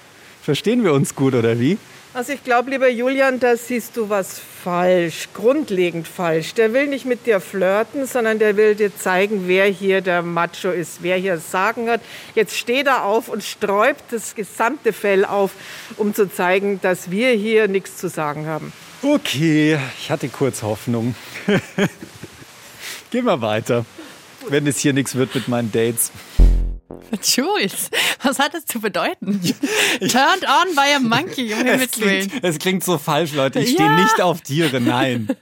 verstehen 0.42 0.84
wir 0.84 0.94
uns 0.94 1.14
gut 1.14 1.34
oder 1.34 1.60
wie? 1.60 1.76
Also 2.18 2.32
ich 2.32 2.42
glaube, 2.42 2.70
lieber 2.72 2.88
Julian, 2.88 3.38
da 3.38 3.56
siehst 3.56 3.96
du 3.96 4.08
was 4.08 4.40
falsch, 4.64 5.28
grundlegend 5.34 6.08
falsch. 6.08 6.52
Der 6.54 6.72
will 6.72 6.88
nicht 6.88 7.04
mit 7.06 7.26
dir 7.26 7.38
flirten, 7.38 8.08
sondern 8.08 8.40
der 8.40 8.56
will 8.56 8.74
dir 8.74 8.90
zeigen, 8.92 9.46
wer 9.46 9.66
hier 9.66 10.00
der 10.00 10.22
Macho 10.22 10.72
ist, 10.72 11.00
wer 11.02 11.16
hier 11.16 11.38
Sagen 11.38 11.88
hat. 11.88 12.00
Jetzt 12.34 12.56
steht 12.56 12.88
er 12.88 13.04
auf 13.04 13.28
und 13.28 13.44
sträubt 13.44 14.02
das 14.10 14.34
gesamte 14.34 14.92
Fell 14.92 15.24
auf, 15.24 15.52
um 15.96 16.12
zu 16.12 16.28
zeigen, 16.28 16.80
dass 16.82 17.12
wir 17.12 17.30
hier 17.30 17.68
nichts 17.68 17.98
zu 17.98 18.08
sagen 18.08 18.46
haben. 18.46 18.72
Okay, 19.00 19.78
ich 20.00 20.10
hatte 20.10 20.28
kurz 20.28 20.62
Hoffnung. 20.62 21.14
Gehen 23.12 23.26
wir 23.26 23.40
weiter, 23.42 23.84
wenn 24.48 24.66
es 24.66 24.80
hier 24.80 24.92
nichts 24.92 25.14
wird 25.14 25.36
mit 25.36 25.46
meinen 25.46 25.70
Dates. 25.70 26.10
Jules, 27.22 27.90
was 28.22 28.38
hat 28.38 28.54
das 28.54 28.64
zu 28.64 28.80
bedeuten? 28.80 29.40
Turned 30.00 30.44
on 30.44 30.74
by 30.74 30.94
a 30.96 30.98
monkey, 31.00 31.52
um 31.52 31.60
Es 31.66 31.70
Himmels 31.70 32.00
Willen. 32.00 32.28
klingt, 32.28 32.44
es 32.44 32.58
klingt 32.58 32.84
so 32.84 32.96
falsch, 32.98 33.32
Leute. 33.32 33.60
Ich 33.60 33.70
Ja. 33.70 33.74
stehe 33.74 33.94
nicht 33.96 34.20
auf 34.20 34.40
Tiere, 34.40 34.80
nein. 34.80 35.28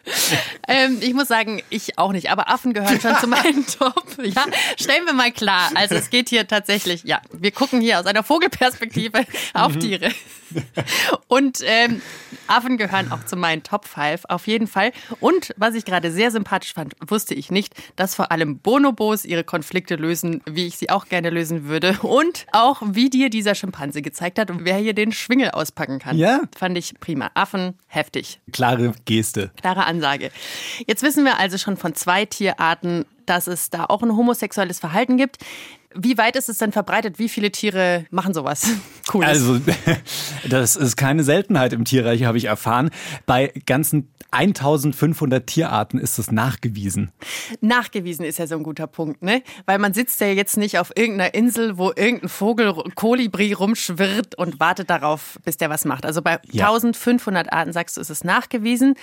Ähm, 0.69 0.99
ich 1.01 1.15
muss 1.15 1.29
sagen, 1.29 1.63
ich 1.71 1.97
auch 1.97 2.11
nicht, 2.11 2.29
aber 2.31 2.49
Affen 2.51 2.73
gehören 2.73 3.01
schon 3.01 3.15
zu 3.21 3.29
meinen 3.29 3.65
Top. 3.69 4.05
Ja, 4.21 4.45
stellen 4.77 5.05
wir 5.07 5.13
mal 5.13 5.31
klar. 5.31 5.71
Also 5.77 5.95
es 5.95 6.11
geht 6.11 6.29
hier 6.29 6.49
tatsächlich, 6.49 7.05
ja, 7.05 7.21
wir 7.33 7.53
gucken 7.53 7.81
hier 7.81 8.01
aus 8.01 8.07
einer 8.07 8.25
Vogelperspektive 8.25 9.25
auf 9.55 9.77
Tiere. 9.77 10.11
Und 11.29 11.59
ähm, 11.65 12.01
Affen 12.47 12.77
gehören 12.77 13.11
auch 13.13 13.25
zu 13.25 13.37
meinen 13.37 13.63
Top 13.63 13.87
5, 13.87 14.25
auf 14.29 14.47
jeden 14.47 14.67
Fall. 14.67 14.93
Und 15.21 15.55
was 15.57 15.75
ich 15.75 15.85
gerade 15.85 16.11
sehr 16.11 16.31
sympathisch 16.31 16.75
fand, 16.75 16.95
wusste 17.07 17.35
ich 17.35 17.51
nicht, 17.51 17.75
dass 17.97 18.15
vor 18.15 18.31
allem 18.31 18.59
Bonobos 18.59 19.25
ihre 19.25 19.45
Konflikte 19.45 19.97
lösen, 19.97 20.43
wie 20.47 20.67
ich 20.67 20.77
sie 20.77 20.91
auch 20.91 21.07
gerne 21.07 21.31
lösen 21.31 21.65
würde. 21.65 21.99
Und 22.03 22.47
auch, 22.53 22.83
wie 22.85 23.11
dir 23.11 23.31
dieser 23.31 23.55
Schimpanse 23.55 24.03
gezeigt 24.03 24.39
hat, 24.39 24.49
wer 24.53 24.77
hier 24.77 24.95
den 24.95 25.13
Schwingel 25.13 25.51
auspacken 25.51 25.99
kann. 25.99 26.17
Ja. 26.17 26.41
Fand 26.57 26.79
ich 26.79 26.99
prima. 27.01 27.31
Affen, 27.35 27.75
heftig. 27.89 28.41
Klare 28.53 28.93
Geste. 29.05 29.51
Klare 29.61 29.87
Ansage. 29.87 30.31
Jetzt 30.87 31.03
wissen 31.03 31.25
wir 31.25 31.39
also 31.39 31.59
schon 31.59 31.77
von 31.77 31.95
zwei 31.95 32.25
Tierarten, 32.25 33.05
dass 33.27 33.47
es 33.47 33.71
da 33.71 33.87
auch 33.87 34.03
ein 34.03 34.17
homosexuelles 34.17 34.79
Verhalten 34.79 35.17
gibt. 35.17 35.39
Wie 35.99 36.19
weit 36.19 36.37
ist 36.37 36.49
es 36.49 36.59
denn 36.59 36.73
verbreitet? 36.73 37.19
Wie 37.19 37.29
viele 37.29 37.51
Tiere 37.51 38.07
machen 38.11 38.35
sowas? 38.35 38.69
Cool. 39.15 39.25
Also, 39.25 39.61
das 40.51 40.75
ist 40.75 40.97
keine 40.97 41.23
Seltenheit 41.23 41.73
im 41.73 41.85
Tierreich, 41.85 42.25
habe 42.25 42.39
ich 42.39 42.47
erfahren. 42.47 42.91
Bei 43.25 43.53
ganzen 43.65 44.09
1500 44.33 45.47
Tierarten 45.47 46.01
ist 46.01 46.19
es 46.19 46.33
nachgewiesen. 46.33 47.13
Nachgewiesen 47.61 48.25
ist 48.25 48.39
ja 48.41 48.49
so 48.49 48.57
ein 48.57 48.65
guter 48.65 48.89
Punkt, 48.89 49.23
ne? 49.23 49.45
Weil 49.65 49.79
man 49.79 49.95
sitzt 49.95 50.21
ja 50.21 50.27
jetzt 50.27 50.57
nicht 50.57 50.81
auf 50.81 50.91
irgendeiner 50.97 51.35
Insel, 51.35 51.79
wo 51.79 51.93
irgendein 51.95 52.29
Vogel, 52.29 52.75
Kolibri 52.97 53.53
rumschwirrt 53.53 54.35
und 54.37 54.59
wartet 54.59 54.91
darauf, 54.91 55.39
bis 55.45 55.57
der 55.57 55.71
was 55.71 55.85
macht. 55.85 56.05
Also 56.05 56.21
bei 56.21 56.41
Ja. 56.51 56.67
1500 56.67 57.53
Arten 57.53 57.73
sagst 57.73 57.97
du, 57.97 58.01
ist 58.01 58.11
es 58.11 58.25
nachgewiesen. 58.25 58.95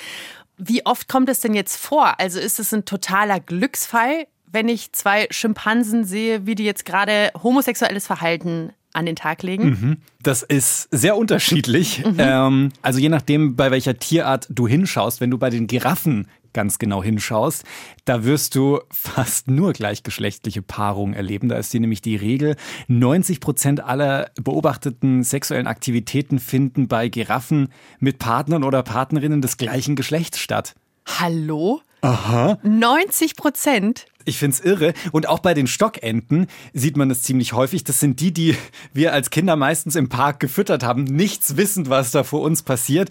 Wie 0.57 0.85
oft 0.85 1.07
kommt 1.07 1.29
es 1.29 1.39
denn 1.39 1.53
jetzt 1.53 1.77
vor? 1.77 2.19
Also 2.19 2.39
ist 2.39 2.59
es 2.59 2.73
ein 2.73 2.83
totaler 2.83 3.39
Glücksfall, 3.39 4.27
wenn 4.53 4.69
ich 4.69 4.93
zwei 4.93 5.27
Schimpansen 5.31 6.05
sehe, 6.05 6.45
wie 6.45 6.55
die 6.55 6.63
jetzt 6.63 6.85
gerade 6.85 7.31
homosexuelles 7.41 8.07
Verhalten 8.07 8.71
an 8.93 9.05
den 9.07 9.15
Tag 9.15 9.41
legen? 9.41 10.01
Das 10.21 10.43
ist 10.43 10.87
sehr 10.91 11.17
unterschiedlich. 11.17 12.03
Ähm, 12.17 12.71
also 12.83 12.99
je 12.99 13.09
nachdem, 13.09 13.55
bei 13.55 13.71
welcher 13.71 13.97
Tierart 13.97 14.47
du 14.49 14.67
hinschaust, 14.67 15.19
wenn 15.19 15.31
du 15.31 15.37
bei 15.39 15.49
den 15.49 15.65
Giraffen 15.67 16.27
ganz 16.53 16.77
genau 16.77 17.03
hinschaust, 17.03 17.63
da 18.05 18.23
wirst 18.23 18.53
du 18.53 18.79
fast 18.91 19.47
nur 19.47 19.73
gleichgeschlechtliche 19.73 20.61
Paarungen 20.61 21.15
erleben. 21.15 21.49
Da 21.49 21.57
ist 21.57 21.73
die 21.73 21.79
nämlich 21.79 22.01
die 22.01 22.15
Regel. 22.15 22.55
90 22.87 23.39
Prozent 23.39 23.83
aller 23.83 24.29
beobachteten 24.35 25.23
sexuellen 25.23 25.65
Aktivitäten 25.65 26.37
finden 26.37 26.87
bei 26.87 27.09
Giraffen 27.09 27.69
mit 27.99 28.19
Partnern 28.19 28.63
oder 28.63 28.83
Partnerinnen 28.83 29.41
des 29.41 29.57
gleichen 29.57 29.95
Geschlechts 29.95 30.37
statt. 30.37 30.75
Hallo? 31.07 31.81
Aha. 32.01 32.59
90 32.63 33.35
Prozent? 33.37 34.05
Ich 34.25 34.37
find's 34.37 34.59
irre. 34.59 34.93
Und 35.11 35.27
auch 35.27 35.39
bei 35.39 35.53
den 35.53 35.67
Stockenten 35.67 36.47
sieht 36.73 36.97
man 36.97 37.11
es 37.11 37.21
ziemlich 37.23 37.53
häufig. 37.53 37.83
Das 37.83 37.99
sind 37.99 38.19
die, 38.19 38.31
die 38.31 38.55
wir 38.93 39.13
als 39.13 39.29
Kinder 39.29 39.55
meistens 39.55 39.95
im 39.95 40.09
Park 40.09 40.39
gefüttert 40.39 40.83
haben, 40.83 41.03
nichts 41.03 41.57
wissend, 41.57 41.89
was 41.89 42.11
da 42.11 42.23
vor 42.23 42.41
uns 42.41 42.63
passiert. 42.63 43.09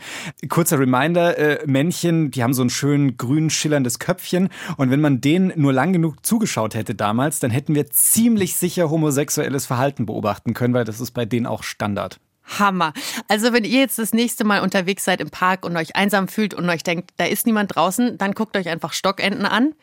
Kurzer 0.48 0.78
Reminder, 0.78 1.38
äh, 1.38 1.66
Männchen, 1.66 2.30
die 2.30 2.42
haben 2.42 2.54
so 2.54 2.62
ein 2.62 2.70
schön 2.70 3.16
grün 3.16 3.50
schillerndes 3.50 3.98
Köpfchen. 3.98 4.48
Und 4.76 4.90
wenn 4.90 5.00
man 5.00 5.20
denen 5.20 5.52
nur 5.56 5.72
lang 5.72 5.92
genug 5.92 6.24
zugeschaut 6.24 6.74
hätte 6.74 6.94
damals, 6.94 7.38
dann 7.38 7.50
hätten 7.50 7.74
wir 7.74 7.90
ziemlich 7.90 8.56
sicher 8.56 8.90
homosexuelles 8.90 9.66
Verhalten 9.66 10.06
beobachten 10.06 10.54
können, 10.54 10.74
weil 10.74 10.84
das 10.84 11.00
ist 11.00 11.12
bei 11.12 11.24
denen 11.24 11.46
auch 11.46 11.62
Standard. 11.62 12.20
Hammer. 12.44 12.92
Also 13.28 13.52
wenn 13.52 13.64
ihr 13.64 13.80
jetzt 13.80 13.98
das 13.98 14.12
nächste 14.12 14.44
Mal 14.44 14.60
unterwegs 14.60 15.04
seid 15.04 15.20
im 15.20 15.30
Park 15.30 15.64
und 15.64 15.76
euch 15.76 15.96
einsam 15.96 16.28
fühlt 16.28 16.54
und 16.54 16.68
euch 16.68 16.82
denkt, 16.82 17.10
da 17.16 17.24
ist 17.24 17.46
niemand 17.46 17.74
draußen, 17.74 18.18
dann 18.18 18.32
guckt 18.32 18.56
euch 18.56 18.68
einfach 18.68 18.92
Stockenten 18.92 19.46
an. 19.46 19.74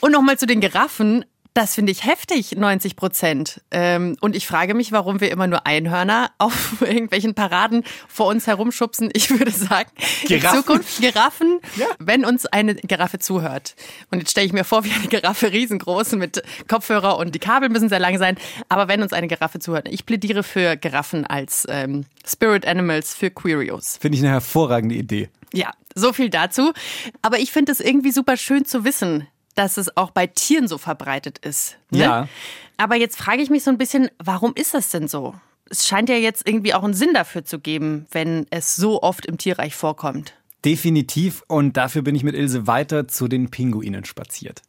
Und 0.00 0.12
nochmal 0.12 0.38
zu 0.38 0.46
den 0.46 0.60
Giraffen. 0.60 1.24
Das 1.56 1.74
finde 1.74 1.90
ich 1.90 2.04
heftig, 2.04 2.54
90 2.54 2.96
Prozent. 2.96 3.62
Ähm, 3.70 4.18
und 4.20 4.36
ich 4.36 4.46
frage 4.46 4.74
mich, 4.74 4.92
warum 4.92 5.22
wir 5.22 5.30
immer 5.30 5.46
nur 5.46 5.66
Einhörner 5.66 6.30
auf 6.38 6.82
irgendwelchen 6.82 7.32
Paraden 7.32 7.82
vor 8.08 8.26
uns 8.26 8.46
herumschubsen. 8.46 9.08
Ich 9.14 9.30
würde 9.30 9.50
sagen, 9.50 9.88
Giraffen. 10.26 10.58
in 10.58 10.62
Zukunft 10.62 11.00
Giraffen, 11.00 11.60
wenn 11.98 12.26
uns 12.26 12.44
eine 12.44 12.74
Giraffe 12.74 13.18
zuhört. 13.18 13.74
Und 14.10 14.18
jetzt 14.18 14.32
stelle 14.32 14.46
ich 14.46 14.52
mir 14.52 14.64
vor, 14.64 14.84
wie 14.84 14.92
eine 14.92 15.06
Giraffe 15.06 15.50
riesengroß 15.50 16.12
mit 16.16 16.42
Kopfhörer 16.68 17.16
und 17.16 17.34
die 17.34 17.38
Kabel 17.38 17.70
müssen 17.70 17.88
sehr 17.88 18.00
lang 18.00 18.18
sein. 18.18 18.36
Aber 18.68 18.86
wenn 18.88 19.00
uns 19.00 19.14
eine 19.14 19.26
Giraffe 19.26 19.58
zuhört, 19.58 19.88
ich 19.90 20.04
plädiere 20.04 20.42
für 20.42 20.76
Giraffen 20.76 21.24
als 21.24 21.66
ähm, 21.70 22.04
Spirit 22.26 22.66
Animals 22.66 23.14
für 23.14 23.30
Queerios. 23.30 23.96
Finde 23.98 24.18
ich 24.18 24.22
eine 24.22 24.32
hervorragende 24.34 24.94
Idee. 24.94 25.30
Ja, 25.54 25.70
so 25.94 26.12
viel 26.12 26.28
dazu. 26.28 26.74
Aber 27.22 27.38
ich 27.38 27.50
finde 27.50 27.72
es 27.72 27.80
irgendwie 27.80 28.12
super 28.12 28.36
schön 28.36 28.66
zu 28.66 28.84
wissen, 28.84 29.26
dass 29.56 29.76
es 29.76 29.96
auch 29.96 30.10
bei 30.10 30.26
Tieren 30.28 30.68
so 30.68 30.78
verbreitet 30.78 31.38
ist. 31.38 31.76
Ne? 31.90 31.98
Ja. 32.00 32.28
Aber 32.76 32.94
jetzt 32.94 33.18
frage 33.18 33.42
ich 33.42 33.50
mich 33.50 33.64
so 33.64 33.70
ein 33.70 33.78
bisschen, 33.78 34.08
warum 34.18 34.52
ist 34.54 34.74
das 34.74 34.90
denn 34.90 35.08
so? 35.08 35.34
Es 35.68 35.88
scheint 35.88 36.08
ja 36.08 36.14
jetzt 36.14 36.46
irgendwie 36.46 36.74
auch 36.74 36.84
einen 36.84 36.94
Sinn 36.94 37.14
dafür 37.14 37.44
zu 37.44 37.58
geben, 37.58 38.06
wenn 38.12 38.46
es 38.50 38.76
so 38.76 39.02
oft 39.02 39.26
im 39.26 39.38
Tierreich 39.38 39.74
vorkommt. 39.74 40.34
Definitiv. 40.64 41.42
Und 41.48 41.76
dafür 41.76 42.02
bin 42.02 42.14
ich 42.14 42.22
mit 42.22 42.34
Ilse 42.34 42.66
weiter 42.66 43.08
zu 43.08 43.28
den 43.28 43.50
Pinguinen 43.50 44.04
spaziert. 44.04 44.62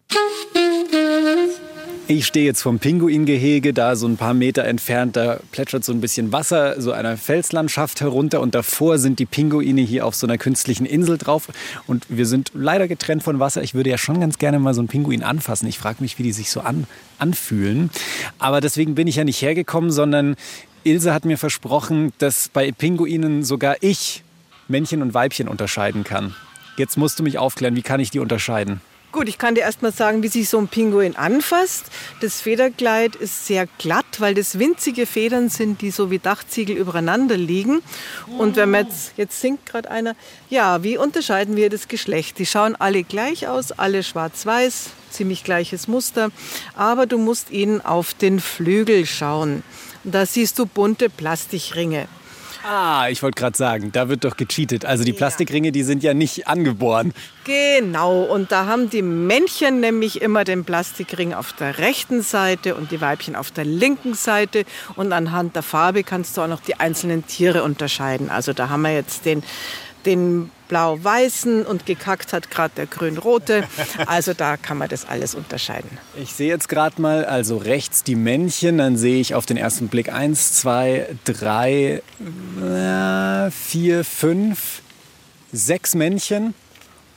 Ich 2.09 2.25
stehe 2.25 2.45
jetzt 2.45 2.61
vom 2.61 2.79
Pinguingehege, 2.79 3.73
da 3.73 3.97
so 3.97 4.07
ein 4.07 4.15
paar 4.15 4.33
Meter 4.33 4.63
entfernt, 4.63 5.17
da 5.17 5.41
plätschert 5.51 5.83
so 5.83 5.91
ein 5.91 5.99
bisschen 5.99 6.31
Wasser, 6.31 6.79
so 6.79 6.93
einer 6.93 7.17
Felslandschaft 7.17 7.99
herunter 7.99 8.39
und 8.39 8.55
davor 8.55 8.97
sind 8.97 9.19
die 9.19 9.25
Pinguine 9.25 9.81
hier 9.81 10.05
auf 10.05 10.15
so 10.15 10.25
einer 10.25 10.37
künstlichen 10.37 10.85
Insel 10.85 11.17
drauf 11.17 11.49
und 11.85 12.05
wir 12.07 12.25
sind 12.25 12.51
leider 12.53 12.87
getrennt 12.87 13.23
von 13.23 13.41
Wasser. 13.41 13.61
Ich 13.61 13.73
würde 13.73 13.89
ja 13.89 13.97
schon 13.97 14.21
ganz 14.21 14.37
gerne 14.37 14.57
mal 14.57 14.73
so 14.73 14.79
einen 14.79 14.87
Pinguin 14.87 15.21
anfassen. 15.21 15.67
Ich 15.67 15.79
frage 15.79 15.97
mich, 15.99 16.17
wie 16.17 16.23
die 16.23 16.31
sich 16.31 16.49
so 16.49 16.61
an, 16.61 16.87
anfühlen. 17.19 17.89
Aber 18.39 18.61
deswegen 18.61 18.95
bin 18.95 19.07
ich 19.07 19.17
ja 19.17 19.25
nicht 19.25 19.41
hergekommen, 19.41 19.91
sondern 19.91 20.37
Ilse 20.85 21.13
hat 21.13 21.25
mir 21.25 21.37
versprochen, 21.37 22.13
dass 22.19 22.47
bei 22.47 22.71
Pinguinen 22.71 23.43
sogar 23.43 23.75
ich 23.81 24.23
Männchen 24.69 25.01
und 25.01 25.13
Weibchen 25.13 25.49
unterscheiden 25.49 26.05
kann. 26.05 26.33
Jetzt 26.77 26.97
musst 26.97 27.19
du 27.19 27.23
mich 27.23 27.37
aufklären, 27.37 27.75
wie 27.75 27.81
kann 27.81 27.99
ich 27.99 28.11
die 28.11 28.19
unterscheiden? 28.19 28.79
Gut, 29.17 29.29
ich 29.29 29.39
kann 29.39 29.55
dir 29.55 29.61
erst 29.61 29.81
mal 29.81 29.91
sagen, 29.91 30.21
wie 30.21 30.27
sich 30.27 30.47
so 30.47 30.59
ein 30.59 30.67
Pinguin 30.67 31.15
anfasst. 31.15 31.85
Das 32.21 32.39
Federkleid 32.39 33.15
ist 33.15 33.47
sehr 33.47 33.65
glatt, 33.79 34.05
weil 34.19 34.35
das 34.35 34.59
winzige 34.59 35.07
Federn 35.07 35.49
sind, 35.49 35.81
die 35.81 35.89
so 35.89 36.11
wie 36.11 36.19
Dachziegel 36.19 36.77
übereinander 36.77 37.35
liegen. 37.35 37.81
Und 38.37 38.57
wenn 38.57 38.69
man 38.69 38.85
jetzt, 38.85 39.13
jetzt 39.17 39.41
singt 39.41 39.65
gerade 39.65 39.89
einer, 39.89 40.15
ja, 40.51 40.83
wie 40.83 40.99
unterscheiden 40.99 41.55
wir 41.55 41.71
das 41.71 41.87
Geschlecht? 41.87 42.37
Die 42.37 42.45
schauen 42.45 42.75
alle 42.75 43.01
gleich 43.01 43.47
aus, 43.47 43.71
alle 43.71 44.03
schwarz-weiß, 44.03 44.91
ziemlich 45.09 45.43
gleiches 45.43 45.87
Muster. 45.87 46.29
Aber 46.75 47.07
du 47.07 47.17
musst 47.17 47.49
ihnen 47.49 47.81
auf 47.81 48.13
den 48.13 48.39
Flügel 48.39 49.07
schauen. 49.07 49.63
Da 50.03 50.27
siehst 50.27 50.59
du 50.59 50.67
bunte 50.67 51.09
Plastikringe. 51.09 52.07
Ah, 52.63 53.07
ich 53.09 53.23
wollte 53.23 53.39
gerade 53.39 53.57
sagen, 53.57 53.91
da 53.91 54.09
wird 54.09 54.23
doch 54.23 54.35
gecheatet. 54.35 54.85
Also 54.85 55.03
die 55.03 55.13
Plastikringe, 55.13 55.71
die 55.71 55.83
sind 55.83 56.03
ja 56.03 56.13
nicht 56.13 56.47
angeboren. 56.47 57.13
Genau, 57.43 58.23
und 58.23 58.51
da 58.51 58.65
haben 58.65 58.89
die 58.89 59.01
Männchen 59.01 59.79
nämlich 59.79 60.21
immer 60.21 60.43
den 60.43 60.65
Plastikring 60.65 61.33
auf 61.33 61.53
der 61.53 61.77
rechten 61.77 62.21
Seite 62.21 62.75
und 62.75 62.91
die 62.91 62.99
Weibchen 62.99 63.35
auf 63.35 63.51
der 63.51 63.65
linken 63.65 64.15
Seite. 64.15 64.65
Und 64.95 65.13
anhand 65.13 65.55
der 65.55 65.63
Farbe 65.63 66.03
kannst 66.03 66.35
du 66.35 66.41
auch 66.41 66.47
noch 66.47 66.61
die 66.61 66.79
einzelnen 66.79 67.25
Tiere 67.25 67.63
unterscheiden. 67.63 68.29
Also 68.29 68.53
da 68.53 68.69
haben 68.69 68.81
wir 68.81 68.93
jetzt 68.93 69.25
den, 69.25 69.43
den 70.05 70.51
blau-weißen 70.67 71.65
und 71.65 71.85
gekackt 71.85 72.33
hat 72.33 72.51
gerade 72.51 72.73
der 72.75 72.85
grün-rote. 72.85 73.63
Also 74.05 74.33
da 74.33 74.57
kann 74.57 74.77
man 74.77 74.89
das 74.89 75.07
alles 75.07 75.35
unterscheiden. 75.35 75.89
Ich 76.15 76.33
sehe 76.33 76.49
jetzt 76.49 76.69
gerade 76.69 77.01
mal, 77.01 77.25
also 77.25 77.57
rechts 77.57 78.03
die 78.03 78.15
Männchen, 78.15 78.77
dann 78.77 78.97
sehe 78.97 79.19
ich 79.19 79.35
auf 79.35 79.45
den 79.45 79.57
ersten 79.57 79.87
Blick 79.87 80.11
eins, 80.11 80.53
zwei, 80.53 81.07
drei, 81.25 82.01
äh, 82.61 83.51
vier, 83.51 84.03
fünf, 84.03 84.81
sechs 85.51 85.95
Männchen 85.95 86.53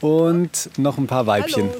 und 0.00 0.70
noch 0.78 0.98
ein 0.98 1.06
paar 1.06 1.26
Weibchen. 1.26 1.70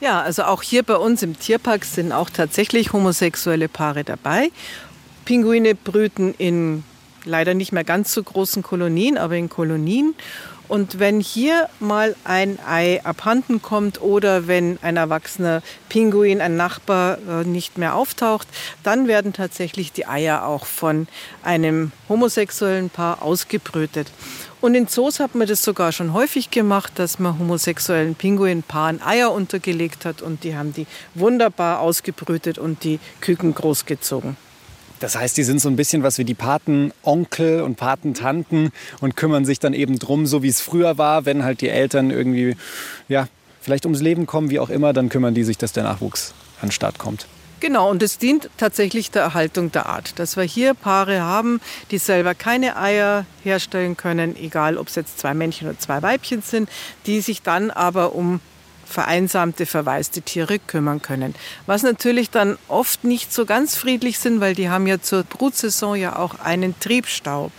Ja, 0.00 0.22
also 0.22 0.44
auch 0.44 0.62
hier 0.62 0.82
bei 0.82 0.96
uns 0.96 1.22
im 1.22 1.38
Tierpark 1.38 1.84
sind 1.84 2.12
auch 2.12 2.30
tatsächlich 2.30 2.92
homosexuelle 2.92 3.68
Paare 3.68 4.02
dabei. 4.02 4.50
Pinguine 5.26 5.74
brüten 5.74 6.34
in 6.38 6.84
leider 7.24 7.54
nicht 7.54 7.72
mehr 7.72 7.84
ganz 7.84 8.12
so 8.12 8.22
großen 8.22 8.62
Kolonien, 8.62 9.18
aber 9.18 9.36
in 9.36 9.48
Kolonien. 9.48 10.14
Und 10.70 11.00
wenn 11.00 11.18
hier 11.18 11.68
mal 11.80 12.14
ein 12.22 12.60
Ei 12.64 13.00
abhanden 13.02 13.60
kommt 13.60 14.00
oder 14.00 14.46
wenn 14.46 14.78
ein 14.82 14.96
erwachsener 14.96 15.62
Pinguin, 15.88 16.40
ein 16.40 16.56
Nachbar 16.56 17.18
äh, 17.28 17.44
nicht 17.44 17.76
mehr 17.76 17.96
auftaucht, 17.96 18.46
dann 18.84 19.08
werden 19.08 19.32
tatsächlich 19.32 19.90
die 19.90 20.06
Eier 20.06 20.46
auch 20.46 20.66
von 20.66 21.08
einem 21.42 21.90
homosexuellen 22.08 22.88
Paar 22.88 23.20
ausgebrütet. 23.20 24.12
Und 24.60 24.76
in 24.76 24.86
Zoos 24.86 25.18
hat 25.18 25.34
man 25.34 25.48
das 25.48 25.64
sogar 25.64 25.90
schon 25.90 26.12
häufig 26.12 26.52
gemacht, 26.52 26.92
dass 27.00 27.18
man 27.18 27.36
homosexuellen 27.36 28.14
Pinguinpaaren 28.14 29.02
Eier 29.02 29.32
untergelegt 29.32 30.04
hat 30.04 30.22
und 30.22 30.44
die 30.44 30.54
haben 30.54 30.72
die 30.72 30.86
wunderbar 31.14 31.80
ausgebrütet 31.80 32.58
und 32.58 32.84
die 32.84 33.00
Küken 33.20 33.54
großgezogen. 33.54 34.36
Das 35.00 35.16
heißt, 35.16 35.36
die 35.36 35.44
sind 35.44 35.60
so 35.60 35.68
ein 35.68 35.76
bisschen 35.76 36.02
was 36.02 36.18
wie 36.18 36.24
die 36.24 36.34
Patenonkel 36.34 37.62
und 37.62 37.76
Patentanten 37.76 38.70
und 39.00 39.16
kümmern 39.16 39.46
sich 39.46 39.58
dann 39.58 39.72
eben 39.72 39.98
drum, 39.98 40.26
so 40.26 40.42
wie 40.42 40.48
es 40.48 40.60
früher 40.60 40.98
war, 40.98 41.24
wenn 41.24 41.42
halt 41.42 41.62
die 41.62 41.70
Eltern 41.70 42.10
irgendwie, 42.10 42.54
ja, 43.08 43.26
vielleicht 43.62 43.86
ums 43.86 44.00
Leben 44.00 44.26
kommen, 44.26 44.50
wie 44.50 44.60
auch 44.60 44.70
immer, 44.70 44.92
dann 44.92 45.08
kümmern 45.08 45.34
die 45.34 45.42
sich, 45.42 45.58
dass 45.58 45.72
der 45.72 45.84
Nachwuchs 45.84 46.34
an 46.60 46.68
den 46.68 46.72
Start 46.72 46.98
kommt. 46.98 47.26
Genau, 47.60 47.90
und 47.90 48.02
es 48.02 48.16
dient 48.16 48.48
tatsächlich 48.56 49.10
der 49.10 49.22
Erhaltung 49.22 49.70
der 49.70 49.86
Art. 49.86 50.18
Dass 50.18 50.36
wir 50.36 50.44
hier 50.44 50.72
Paare 50.72 51.20
haben, 51.20 51.60
die 51.90 51.98
selber 51.98 52.34
keine 52.34 52.76
Eier 52.76 53.26
herstellen 53.42 53.98
können, 53.98 54.34
egal 54.36 54.78
ob 54.78 54.88
es 54.88 54.94
jetzt 54.94 55.18
zwei 55.18 55.34
Männchen 55.34 55.68
oder 55.68 55.78
zwei 55.78 56.02
Weibchen 56.02 56.40
sind, 56.40 56.70
die 57.04 57.20
sich 57.20 57.42
dann 57.42 57.70
aber 57.70 58.14
um 58.14 58.40
vereinsamte, 58.90 59.64
verwaiste 59.64 60.20
Tiere 60.20 60.58
kümmern 60.58 61.00
können. 61.00 61.34
Was 61.66 61.82
natürlich 61.82 62.30
dann 62.30 62.58
oft 62.68 63.04
nicht 63.04 63.32
so 63.32 63.46
ganz 63.46 63.76
friedlich 63.76 64.18
sind, 64.18 64.40
weil 64.40 64.54
die 64.54 64.68
haben 64.68 64.86
ja 64.86 65.00
zur 65.00 65.22
Brutsaison 65.22 65.96
ja 65.96 66.16
auch 66.16 66.40
einen 66.40 66.78
Triebstau. 66.80 67.50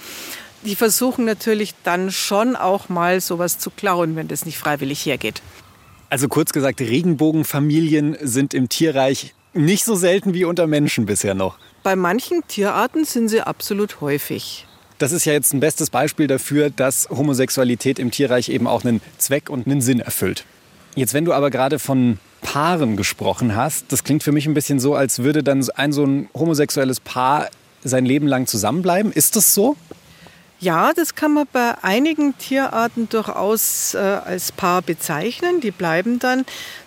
Die 0.64 0.76
versuchen 0.76 1.26
natürlich 1.26 1.74
dann 1.84 2.12
schon 2.12 2.56
auch 2.56 2.90
mal 2.90 3.20
sowas 3.20 3.58
zu 3.58 3.72
klauen, 3.72 4.16
wenn 4.16 4.28
das 4.28 4.46
nicht 4.46 4.60
freiwillig 4.60 5.06
hergeht. 5.06 5.42
Also 6.10 6.28
kurz 6.28 6.52
gesagt, 6.52 6.82
Regenbogenfamilien 6.82 8.18
sind 8.22 8.54
im 8.54 8.70
Tierreich 8.70 9.34
nicht 9.54 9.86
so 9.86 9.96
selten 9.96 10.34
wie 10.34 10.46
unter 10.46 10.68
Menschen 10.68 11.06
bisher 11.06 11.34
noch. 11.34 11.58
Bei 11.84 11.96
manchen 11.96 12.46
Tierarten 12.48 13.06
sind 13.06 13.30
sie 13.30 13.42
absolut 13.42 14.02
häufig. 14.02 14.68
Das 15.02 15.12
ist 15.12 15.26
ja 15.26 15.34
jetzt 15.34 15.52
ein 15.54 15.60
bestes 15.60 15.90
Beispiel 15.90 16.28
dafür, 16.28 16.70
dass 16.70 17.10
Homosexualität 17.10 17.98
im 17.98 18.12
Tierreich 18.12 18.50
eben 18.50 18.68
auch 18.68 18.84
einen 18.84 19.02
Zweck 19.18 19.50
und 19.50 19.66
einen 19.66 19.82
Sinn 19.82 20.00
erfüllt. 20.00 20.46
Jetzt, 20.96 21.14
wenn 21.14 21.26
du 21.26 21.34
aber 21.34 21.50
gerade 21.50 21.80
von 21.80 22.20
Paaren 22.42 22.98
gesprochen 22.98 23.56
hast, 23.56 23.92
das 23.92 24.04
klingt 24.04 24.24
für 24.24 24.32
mich 24.32 24.46
ein 24.46 24.54
bisschen 24.54 24.80
so, 24.80 24.96
als 24.96 25.20
würde 25.20 25.44
dann 25.44 25.66
ein 25.76 25.94
so 25.94 26.04
ein 26.04 26.30
homosexuelles 26.34 27.00
Paar 27.00 27.50
sein 27.84 28.06
Leben 28.06 28.28
lang 28.28 28.48
zusammenbleiben. 28.48 29.12
Ist 29.12 29.36
das 29.36 29.54
so? 29.54 29.76
Ja, 30.60 30.94
das 30.94 31.16
kann 31.16 31.34
man 31.34 31.48
bei 31.52 31.74
einigen 31.82 32.38
Tierarten 32.38 33.10
durchaus 33.10 33.96
äh, 33.96 33.98
als 33.98 34.52
Paar 34.52 34.82
bezeichnen. 34.84 35.60
Die 35.60 35.72
bleiben 35.72 36.20
dann 36.20 36.46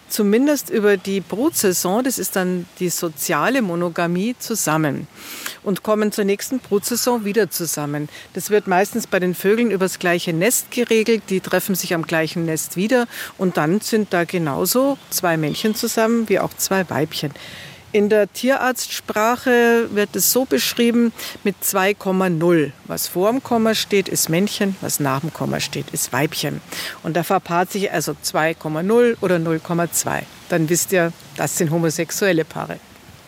zumindest 0.08 0.70
über 0.70 0.96
die 0.96 1.20
Brutsaison, 1.20 2.04
das 2.04 2.18
ist 2.18 2.36
dann 2.36 2.66
die 2.78 2.88
soziale 2.88 3.62
Monogamie, 3.62 4.36
zusammen 4.38 5.08
und 5.64 5.82
kommen 5.82 6.12
zur 6.12 6.24
nächsten 6.24 6.60
Brutsaison 6.60 7.24
wieder 7.24 7.50
zusammen. 7.50 8.08
Das 8.34 8.50
wird 8.50 8.66
meistens 8.66 9.06
bei 9.06 9.18
den 9.18 9.34
Vögeln 9.34 9.70
übers 9.70 9.98
gleiche 9.98 10.32
Nest 10.32 10.70
geregelt. 10.70 11.24
Die 11.30 11.40
treffen 11.40 11.74
sich 11.74 11.94
am 11.94 12.02
gleichen 12.02 12.44
Nest 12.44 12.76
wieder 12.76 13.06
und 13.38 13.56
dann 13.56 13.80
sind 13.80 14.12
da 14.12 14.24
genauso 14.24 14.98
zwei 15.10 15.36
Männchen 15.36 15.74
zusammen 15.74 16.28
wie 16.28 16.38
auch 16.38 16.54
zwei 16.54 16.88
Weibchen. 16.88 17.32
In 17.94 18.08
der 18.08 18.32
Tierarztsprache 18.32 19.88
wird 19.94 20.16
es 20.16 20.32
so 20.32 20.46
beschrieben 20.46 21.12
mit 21.44 21.54
2,0. 21.62 22.72
Was 22.86 23.06
vor 23.06 23.30
dem 23.30 23.40
Komma 23.40 23.76
steht, 23.76 24.08
ist 24.08 24.28
Männchen, 24.28 24.74
was 24.80 24.98
nach 24.98 25.20
dem 25.20 25.32
Komma 25.32 25.60
steht, 25.60 25.90
ist 25.92 26.12
Weibchen. 26.12 26.60
Und 27.04 27.14
da 27.16 27.22
verpaart 27.22 27.70
sich 27.70 27.92
also 27.92 28.16
2,0 28.20 29.16
oder 29.20 29.36
0,2. 29.36 30.22
Dann 30.48 30.68
wisst 30.68 30.90
ihr, 30.90 31.12
das 31.36 31.56
sind 31.56 31.70
homosexuelle 31.70 32.44
Paare. 32.44 32.80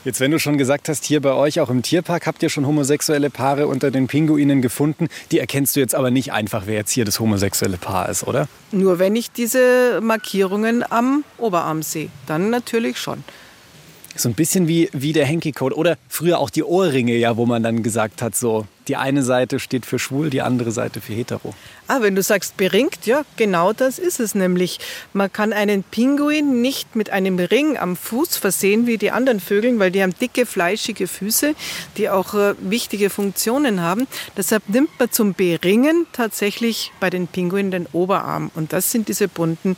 Jetzt, 0.06 0.20
wenn 0.20 0.30
du 0.30 0.38
schon 0.38 0.56
gesagt 0.56 0.88
hast, 0.88 1.04
hier 1.04 1.20
bei 1.20 1.32
euch 1.32 1.58
auch 1.58 1.68
im 1.68 1.82
Tierpark 1.82 2.28
habt 2.28 2.40
ihr 2.40 2.48
schon 2.48 2.64
homosexuelle 2.64 3.28
Paare 3.28 3.66
unter 3.66 3.90
den 3.90 4.06
Pinguinen 4.06 4.62
gefunden. 4.62 5.08
Die 5.32 5.40
erkennst 5.40 5.74
du 5.74 5.80
jetzt 5.80 5.96
aber 5.96 6.12
nicht 6.12 6.32
einfach, 6.32 6.68
wer 6.68 6.76
jetzt 6.76 6.92
hier 6.92 7.04
das 7.04 7.18
homosexuelle 7.18 7.76
Paar 7.76 8.08
ist, 8.08 8.22
oder? 8.22 8.46
Nur 8.70 9.00
wenn 9.00 9.16
ich 9.16 9.32
diese 9.32 10.00
Markierungen 10.00 10.84
am 10.88 11.24
Oberarm 11.38 11.82
sehe, 11.82 12.08
dann 12.28 12.50
natürlich 12.50 12.98
schon. 12.98 13.24
So 14.16 14.28
ein 14.30 14.34
bisschen 14.34 14.66
wie, 14.66 14.88
wie 14.92 15.12
der 15.12 15.26
Henky-Code 15.26 15.76
oder 15.76 15.98
früher 16.08 16.38
auch 16.38 16.48
die 16.48 16.64
Ohrringe, 16.64 17.14
ja, 17.16 17.36
wo 17.36 17.44
man 17.44 17.62
dann 17.62 17.82
gesagt 17.82 18.22
hat, 18.22 18.34
so 18.34 18.66
die 18.88 18.96
eine 18.96 19.22
Seite 19.22 19.58
steht 19.58 19.84
für 19.84 19.98
schwul, 19.98 20.30
die 20.30 20.42
andere 20.42 20.70
Seite 20.70 21.00
für 21.00 21.12
hetero. 21.12 21.54
Ah, 21.88 22.00
wenn 22.00 22.14
du 22.14 22.22
sagst 22.22 22.56
beringt, 22.56 23.04
ja, 23.04 23.24
genau 23.36 23.72
das 23.72 23.98
ist 23.98 24.20
es 24.20 24.34
nämlich. 24.34 24.78
Man 25.12 25.32
kann 25.32 25.52
einen 25.52 25.82
Pinguin 25.82 26.62
nicht 26.62 26.96
mit 26.96 27.10
einem 27.10 27.38
Ring 27.38 27.76
am 27.76 27.96
Fuß 27.96 28.36
versehen 28.36 28.86
wie 28.86 28.96
die 28.96 29.10
anderen 29.10 29.40
Vögel, 29.40 29.78
weil 29.78 29.90
die 29.90 30.02
haben 30.02 30.14
dicke, 30.18 30.46
fleischige 30.46 31.08
Füße, 31.08 31.54
die 31.96 32.08
auch 32.08 32.34
äh, 32.34 32.54
wichtige 32.60 33.10
Funktionen 33.10 33.82
haben. 33.82 34.06
Deshalb 34.36 34.68
nimmt 34.68 34.90
man 34.98 35.10
zum 35.10 35.34
Beringen 35.34 36.06
tatsächlich 36.12 36.92
bei 37.00 37.10
den 37.10 37.26
Pinguinen 37.26 37.70
den 37.70 37.86
Oberarm. 37.92 38.50
Und 38.54 38.72
das 38.72 38.90
sind 38.90 39.08
diese 39.08 39.28
bunten 39.28 39.76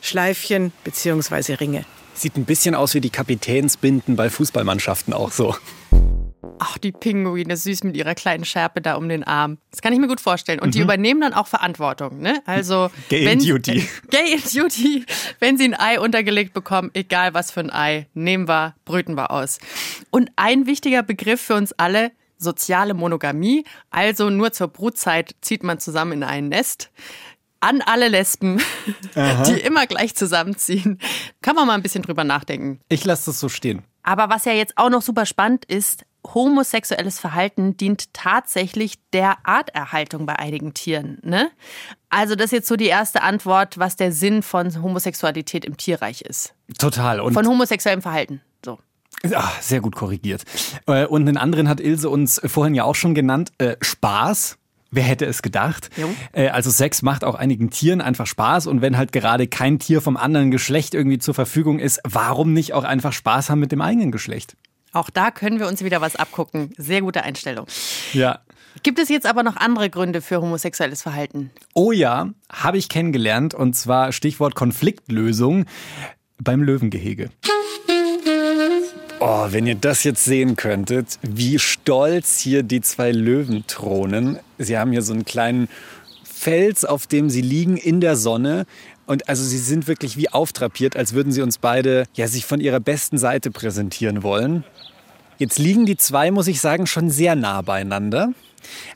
Schleifchen 0.00 0.72
bzw. 0.84 1.54
Ringe. 1.54 1.84
Sieht 2.20 2.36
ein 2.36 2.44
bisschen 2.44 2.74
aus 2.74 2.92
wie 2.92 3.00
die 3.00 3.08
Kapitänsbinden 3.08 4.14
bei 4.14 4.28
Fußballmannschaften 4.28 5.14
auch 5.14 5.32
so. 5.32 5.56
Ach, 6.58 6.76
die 6.76 6.92
Pinguine 6.92 7.56
süß 7.56 7.82
mit 7.84 7.96
ihrer 7.96 8.14
kleinen 8.14 8.44
Schärpe 8.44 8.82
da 8.82 8.96
um 8.96 9.08
den 9.08 9.24
Arm. 9.24 9.56
Das 9.70 9.80
kann 9.80 9.94
ich 9.94 9.98
mir 9.98 10.06
gut 10.06 10.20
vorstellen. 10.20 10.60
Und 10.60 10.68
mhm. 10.68 10.72
die 10.72 10.80
übernehmen 10.80 11.22
dann 11.22 11.32
auch 11.32 11.46
Verantwortung. 11.46 12.20
Ne? 12.20 12.42
Also 12.44 12.90
Gay 13.08 13.24
wenn, 13.24 13.40
in 13.40 13.48
Duty. 13.48 13.78
Äh, 13.78 13.84
Gay 14.10 14.34
in 14.34 14.42
Duty. 14.42 15.06
Wenn 15.38 15.56
sie 15.56 15.64
ein 15.64 15.72
Ei 15.72 15.98
untergelegt 15.98 16.52
bekommen, 16.52 16.90
egal 16.92 17.32
was 17.32 17.52
für 17.52 17.60
ein 17.60 17.72
Ei, 17.72 18.06
nehmen 18.12 18.46
wir, 18.46 18.74
brüten 18.84 19.14
wir 19.14 19.30
aus. 19.30 19.58
Und 20.10 20.30
ein 20.36 20.66
wichtiger 20.66 21.02
Begriff 21.02 21.40
für 21.40 21.54
uns 21.54 21.72
alle, 21.72 22.12
soziale 22.36 22.92
Monogamie. 22.92 23.64
Also 23.88 24.28
nur 24.28 24.52
zur 24.52 24.68
Brutzeit 24.68 25.36
zieht 25.40 25.62
man 25.62 25.80
zusammen 25.80 26.12
in 26.12 26.22
ein 26.24 26.48
Nest 26.50 26.90
an 27.60 27.82
alle 27.82 28.08
Lesben, 28.08 28.60
Aha. 29.14 29.42
die 29.44 29.60
immer 29.60 29.86
gleich 29.86 30.14
zusammenziehen. 30.14 30.98
Kann 31.42 31.56
man 31.56 31.66
mal 31.66 31.74
ein 31.74 31.82
bisschen 31.82 32.02
drüber 32.02 32.24
nachdenken. 32.24 32.80
Ich 32.88 33.04
lasse 33.04 33.26
das 33.26 33.40
so 33.40 33.48
stehen. 33.48 33.82
Aber 34.02 34.30
was 34.30 34.44
ja 34.46 34.52
jetzt 34.52 34.76
auch 34.76 34.90
noch 34.90 35.02
super 35.02 35.26
spannend 35.26 35.66
ist, 35.66 36.04
homosexuelles 36.26 37.18
Verhalten 37.18 37.76
dient 37.76 38.12
tatsächlich 38.12 38.94
der 39.12 39.38
Arterhaltung 39.44 40.26
bei 40.26 40.38
einigen 40.38 40.74
Tieren. 40.74 41.18
Ne? 41.22 41.50
Also 42.08 42.34
das 42.34 42.46
ist 42.46 42.52
jetzt 42.52 42.68
so 42.68 42.76
die 42.76 42.86
erste 42.86 43.22
Antwort, 43.22 43.78
was 43.78 43.96
der 43.96 44.12
Sinn 44.12 44.42
von 44.42 44.82
Homosexualität 44.82 45.64
im 45.64 45.76
Tierreich 45.76 46.22
ist. 46.22 46.54
Total. 46.78 47.20
Und 47.20 47.34
von 47.34 47.46
homosexuellem 47.46 48.02
Verhalten. 48.02 48.42
So. 48.64 48.78
Ach, 49.34 49.60
sehr 49.60 49.80
gut 49.80 49.96
korrigiert. 49.96 50.44
Äh, 50.86 51.06
und 51.06 51.26
einen 51.28 51.36
anderen 51.36 51.68
hat 51.68 51.80
Ilse 51.80 52.08
uns 52.08 52.40
vorhin 52.44 52.74
ja 52.74 52.84
auch 52.84 52.94
schon 52.94 53.14
genannt. 53.14 53.52
Äh, 53.58 53.76
Spaß. 53.80 54.56
Wer 54.90 55.04
hätte 55.04 55.24
es 55.26 55.42
gedacht? 55.42 55.90
Äh, 56.32 56.48
also 56.48 56.70
Sex 56.70 57.02
macht 57.02 57.24
auch 57.24 57.36
einigen 57.36 57.70
Tieren 57.70 58.00
einfach 58.00 58.26
Spaß 58.26 58.66
und 58.66 58.82
wenn 58.82 58.96
halt 58.96 59.12
gerade 59.12 59.46
kein 59.46 59.78
Tier 59.78 60.00
vom 60.00 60.16
anderen 60.16 60.50
Geschlecht 60.50 60.94
irgendwie 60.94 61.18
zur 61.18 61.34
Verfügung 61.34 61.78
ist, 61.78 62.00
warum 62.04 62.52
nicht 62.52 62.72
auch 62.72 62.84
einfach 62.84 63.12
Spaß 63.12 63.50
haben 63.50 63.60
mit 63.60 63.72
dem 63.72 63.80
eigenen 63.80 64.10
Geschlecht? 64.10 64.56
Auch 64.92 65.08
da 65.08 65.30
können 65.30 65.60
wir 65.60 65.68
uns 65.68 65.84
wieder 65.84 66.00
was 66.00 66.16
abgucken. 66.16 66.72
Sehr 66.76 67.02
gute 67.02 67.22
Einstellung. 67.22 67.66
Ja. 68.12 68.40
Gibt 68.82 68.98
es 68.98 69.08
jetzt 69.08 69.26
aber 69.26 69.42
noch 69.42 69.56
andere 69.56 69.90
Gründe 69.90 70.20
für 70.20 70.40
homosexuelles 70.40 71.02
Verhalten? 71.02 71.50
Oh 71.74 71.92
ja, 71.92 72.30
habe 72.50 72.78
ich 72.78 72.88
kennengelernt 72.88 73.54
und 73.54 73.74
zwar 73.74 74.12
Stichwort 74.12 74.54
Konfliktlösung 74.54 75.66
beim 76.38 76.62
Löwengehege. 76.62 77.30
Oh, 79.22 79.48
wenn 79.50 79.66
ihr 79.66 79.74
das 79.74 80.02
jetzt 80.04 80.24
sehen 80.24 80.56
könntet, 80.56 81.18
wie 81.20 81.58
stolz 81.58 82.38
hier 82.38 82.62
die 82.62 82.80
zwei 82.80 83.12
Löwen 83.12 83.64
thronen. 83.66 84.38
Sie 84.56 84.78
haben 84.78 84.92
hier 84.92 85.02
so 85.02 85.12
einen 85.12 85.26
kleinen 85.26 85.68
Fels, 86.24 86.86
auf 86.86 87.06
dem 87.06 87.28
sie 87.28 87.42
liegen 87.42 87.76
in 87.76 88.00
der 88.00 88.16
Sonne. 88.16 88.64
Und 89.04 89.28
also 89.28 89.44
sie 89.44 89.58
sind 89.58 89.88
wirklich 89.88 90.16
wie 90.16 90.30
auftrapiert, 90.30 90.96
als 90.96 91.12
würden 91.12 91.32
sie 91.32 91.42
uns 91.42 91.58
beide 91.58 92.04
ja 92.14 92.28
sich 92.28 92.46
von 92.46 92.60
ihrer 92.60 92.80
besten 92.80 93.18
Seite 93.18 93.50
präsentieren 93.50 94.22
wollen. 94.22 94.64
Jetzt 95.36 95.58
liegen 95.58 95.84
die 95.84 95.98
zwei, 95.98 96.30
muss 96.30 96.46
ich 96.46 96.62
sagen, 96.62 96.86
schon 96.86 97.10
sehr 97.10 97.36
nah 97.36 97.60
beieinander. 97.60 98.32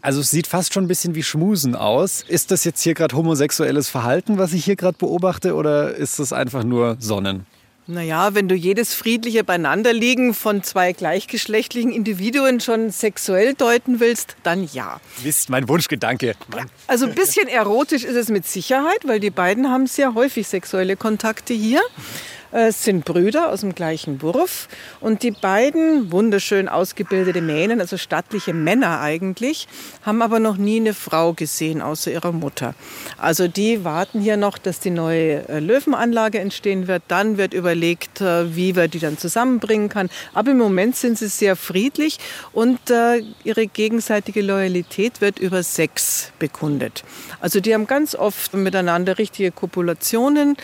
Also 0.00 0.20
es 0.20 0.30
sieht 0.30 0.46
fast 0.46 0.72
schon 0.72 0.84
ein 0.84 0.88
bisschen 0.88 1.14
wie 1.14 1.22
Schmusen 1.22 1.74
aus. 1.74 2.24
Ist 2.26 2.50
das 2.50 2.64
jetzt 2.64 2.80
hier 2.80 2.94
gerade 2.94 3.14
homosexuelles 3.14 3.90
Verhalten, 3.90 4.38
was 4.38 4.54
ich 4.54 4.64
hier 4.64 4.76
gerade 4.76 4.96
beobachte, 4.96 5.54
oder 5.54 5.94
ist 5.94 6.18
das 6.18 6.32
einfach 6.32 6.64
nur 6.64 6.96
Sonnen? 6.98 7.44
Naja, 7.86 8.34
wenn 8.34 8.48
du 8.48 8.54
jedes 8.54 8.94
friedliche 8.94 9.44
Beieinanderliegen 9.44 10.32
von 10.32 10.62
zwei 10.62 10.94
gleichgeschlechtlichen 10.94 11.92
Individuen 11.92 12.60
schon 12.60 12.90
sexuell 12.90 13.52
deuten 13.52 14.00
willst, 14.00 14.36
dann 14.42 14.66
ja. 14.72 15.00
Wisst 15.22 15.50
mein 15.50 15.68
Wunschgedanke. 15.68 16.34
Ja, 16.56 16.64
also 16.86 17.04
ein 17.04 17.14
bisschen 17.14 17.46
erotisch 17.46 18.04
ist 18.04 18.16
es 18.16 18.30
mit 18.30 18.46
Sicherheit, 18.46 19.00
weil 19.04 19.20
die 19.20 19.28
beiden 19.28 19.68
haben 19.70 19.86
sehr 19.86 20.14
häufig 20.14 20.48
sexuelle 20.48 20.96
Kontakte 20.96 21.52
hier. 21.52 21.82
Äh, 22.54 22.68
es 22.68 22.84
sind 22.84 23.04
Brüder 23.04 23.50
aus 23.50 23.60
dem 23.60 23.74
gleichen 23.74 24.22
Wurf 24.22 24.68
und 25.00 25.22
die 25.22 25.32
beiden 25.32 26.12
wunderschön 26.12 26.68
ausgebildete 26.68 27.42
Mähnen, 27.42 27.80
also 27.80 27.96
stattliche 27.96 28.54
Männer 28.54 29.00
eigentlich, 29.00 29.66
haben 30.02 30.22
aber 30.22 30.38
noch 30.38 30.56
nie 30.56 30.76
eine 30.76 30.94
Frau 30.94 31.32
gesehen 31.32 31.82
außer 31.82 32.12
ihrer 32.12 32.32
Mutter. 32.32 32.74
Also 33.18 33.48
die 33.48 33.84
warten 33.84 34.20
hier 34.20 34.36
noch, 34.36 34.56
dass 34.56 34.78
die 34.80 34.90
neue 34.90 35.48
äh, 35.48 35.58
Löwenanlage 35.58 36.38
entstehen 36.38 36.86
wird. 36.86 37.02
Dann 37.08 37.36
wird 37.36 37.54
überlegt, 37.54 38.20
äh, 38.20 38.54
wie 38.54 38.76
wir 38.76 38.88
die 38.88 39.00
dann 39.00 39.18
zusammenbringen 39.18 39.88
kann. 39.88 40.08
Aber 40.32 40.52
im 40.52 40.58
Moment 40.58 40.96
sind 40.96 41.18
sie 41.18 41.28
sehr 41.28 41.56
friedlich 41.56 42.18
und 42.52 42.78
ihre 43.44 43.66
gegenseitige 43.66 44.42
Loyalität 44.42 45.20
wird 45.20 45.38
über 45.38 45.62
Sex 45.62 46.32
bekundet. 46.38 47.02
Also 47.40 47.60
die 47.60 47.74
haben 47.74 47.86
ganz 47.86 48.14
oft 48.14 48.54
miteinander 48.54 49.18
richtige 49.18 49.50
Kopulationen. 49.50 50.56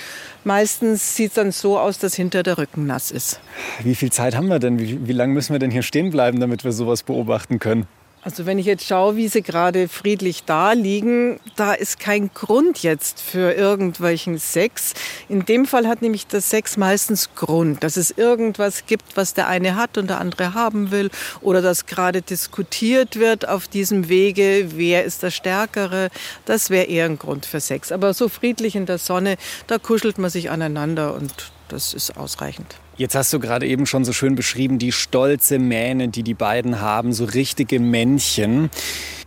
Meistens 0.44 1.16
sieht 1.16 1.30
es 1.30 1.34
dann 1.34 1.52
so 1.52 1.79
aus, 1.80 1.98
dass 1.98 2.14
hinter 2.14 2.42
der 2.42 2.58
Rücken 2.58 2.86
nass 2.86 3.10
ist. 3.10 3.40
Wie 3.82 3.94
viel 3.94 4.10
Zeit 4.12 4.36
haben 4.36 4.48
wir 4.48 4.58
denn? 4.58 4.78
Wie, 4.78 5.06
wie 5.06 5.12
lange 5.12 5.32
müssen 5.32 5.52
wir 5.52 5.58
denn 5.58 5.70
hier 5.70 5.82
stehen 5.82 6.10
bleiben, 6.10 6.40
damit 6.40 6.64
wir 6.64 6.72
sowas 6.72 7.02
beobachten 7.02 7.58
können? 7.58 7.86
Also 8.22 8.44
wenn 8.44 8.58
ich 8.58 8.66
jetzt 8.66 8.86
schaue, 8.86 9.16
wie 9.16 9.28
sie 9.28 9.40
gerade 9.40 9.88
friedlich 9.88 10.44
da 10.44 10.72
liegen, 10.72 11.40
da 11.56 11.72
ist 11.72 11.98
kein 11.98 12.30
Grund 12.34 12.82
jetzt 12.82 13.22
für 13.22 13.52
irgendwelchen 13.54 14.38
Sex. 14.38 14.92
In 15.30 15.46
dem 15.46 15.64
Fall 15.64 15.88
hat 15.88 16.02
nämlich 16.02 16.26
das 16.26 16.50
Sex 16.50 16.76
meistens 16.76 17.34
Grund, 17.34 17.82
dass 17.82 17.96
es 17.96 18.10
irgendwas 18.10 18.84
gibt, 18.84 19.16
was 19.16 19.32
der 19.32 19.48
eine 19.48 19.74
hat 19.74 19.96
und 19.96 20.10
der 20.10 20.20
andere 20.20 20.52
haben 20.52 20.90
will 20.90 21.10
oder 21.40 21.62
dass 21.62 21.86
gerade 21.86 22.20
diskutiert 22.20 23.16
wird 23.16 23.48
auf 23.48 23.68
diesem 23.68 24.10
Wege, 24.10 24.66
wer 24.74 25.04
ist 25.04 25.22
der 25.22 25.30
Stärkere. 25.30 26.10
Das 26.44 26.68
wäre 26.68 26.84
eher 26.84 27.06
ein 27.06 27.18
Grund 27.18 27.46
für 27.46 27.60
Sex. 27.60 27.90
Aber 27.90 28.12
so 28.12 28.28
friedlich 28.28 28.76
in 28.76 28.84
der 28.84 28.98
Sonne, 28.98 29.36
da 29.66 29.78
kuschelt 29.78 30.18
man 30.18 30.28
sich 30.28 30.50
aneinander 30.50 31.14
und 31.14 31.52
das 31.72 31.94
ist 31.94 32.16
ausreichend. 32.16 32.76
Jetzt 32.96 33.14
hast 33.14 33.32
du 33.32 33.40
gerade 33.40 33.66
eben 33.66 33.86
schon 33.86 34.04
so 34.04 34.12
schön 34.12 34.34
beschrieben, 34.34 34.78
die 34.78 34.92
stolze 34.92 35.58
Mähne, 35.58 36.08
die 36.08 36.22
die 36.22 36.34
beiden 36.34 36.80
haben, 36.80 37.12
so 37.12 37.24
richtige 37.24 37.80
Männchen. 37.80 38.70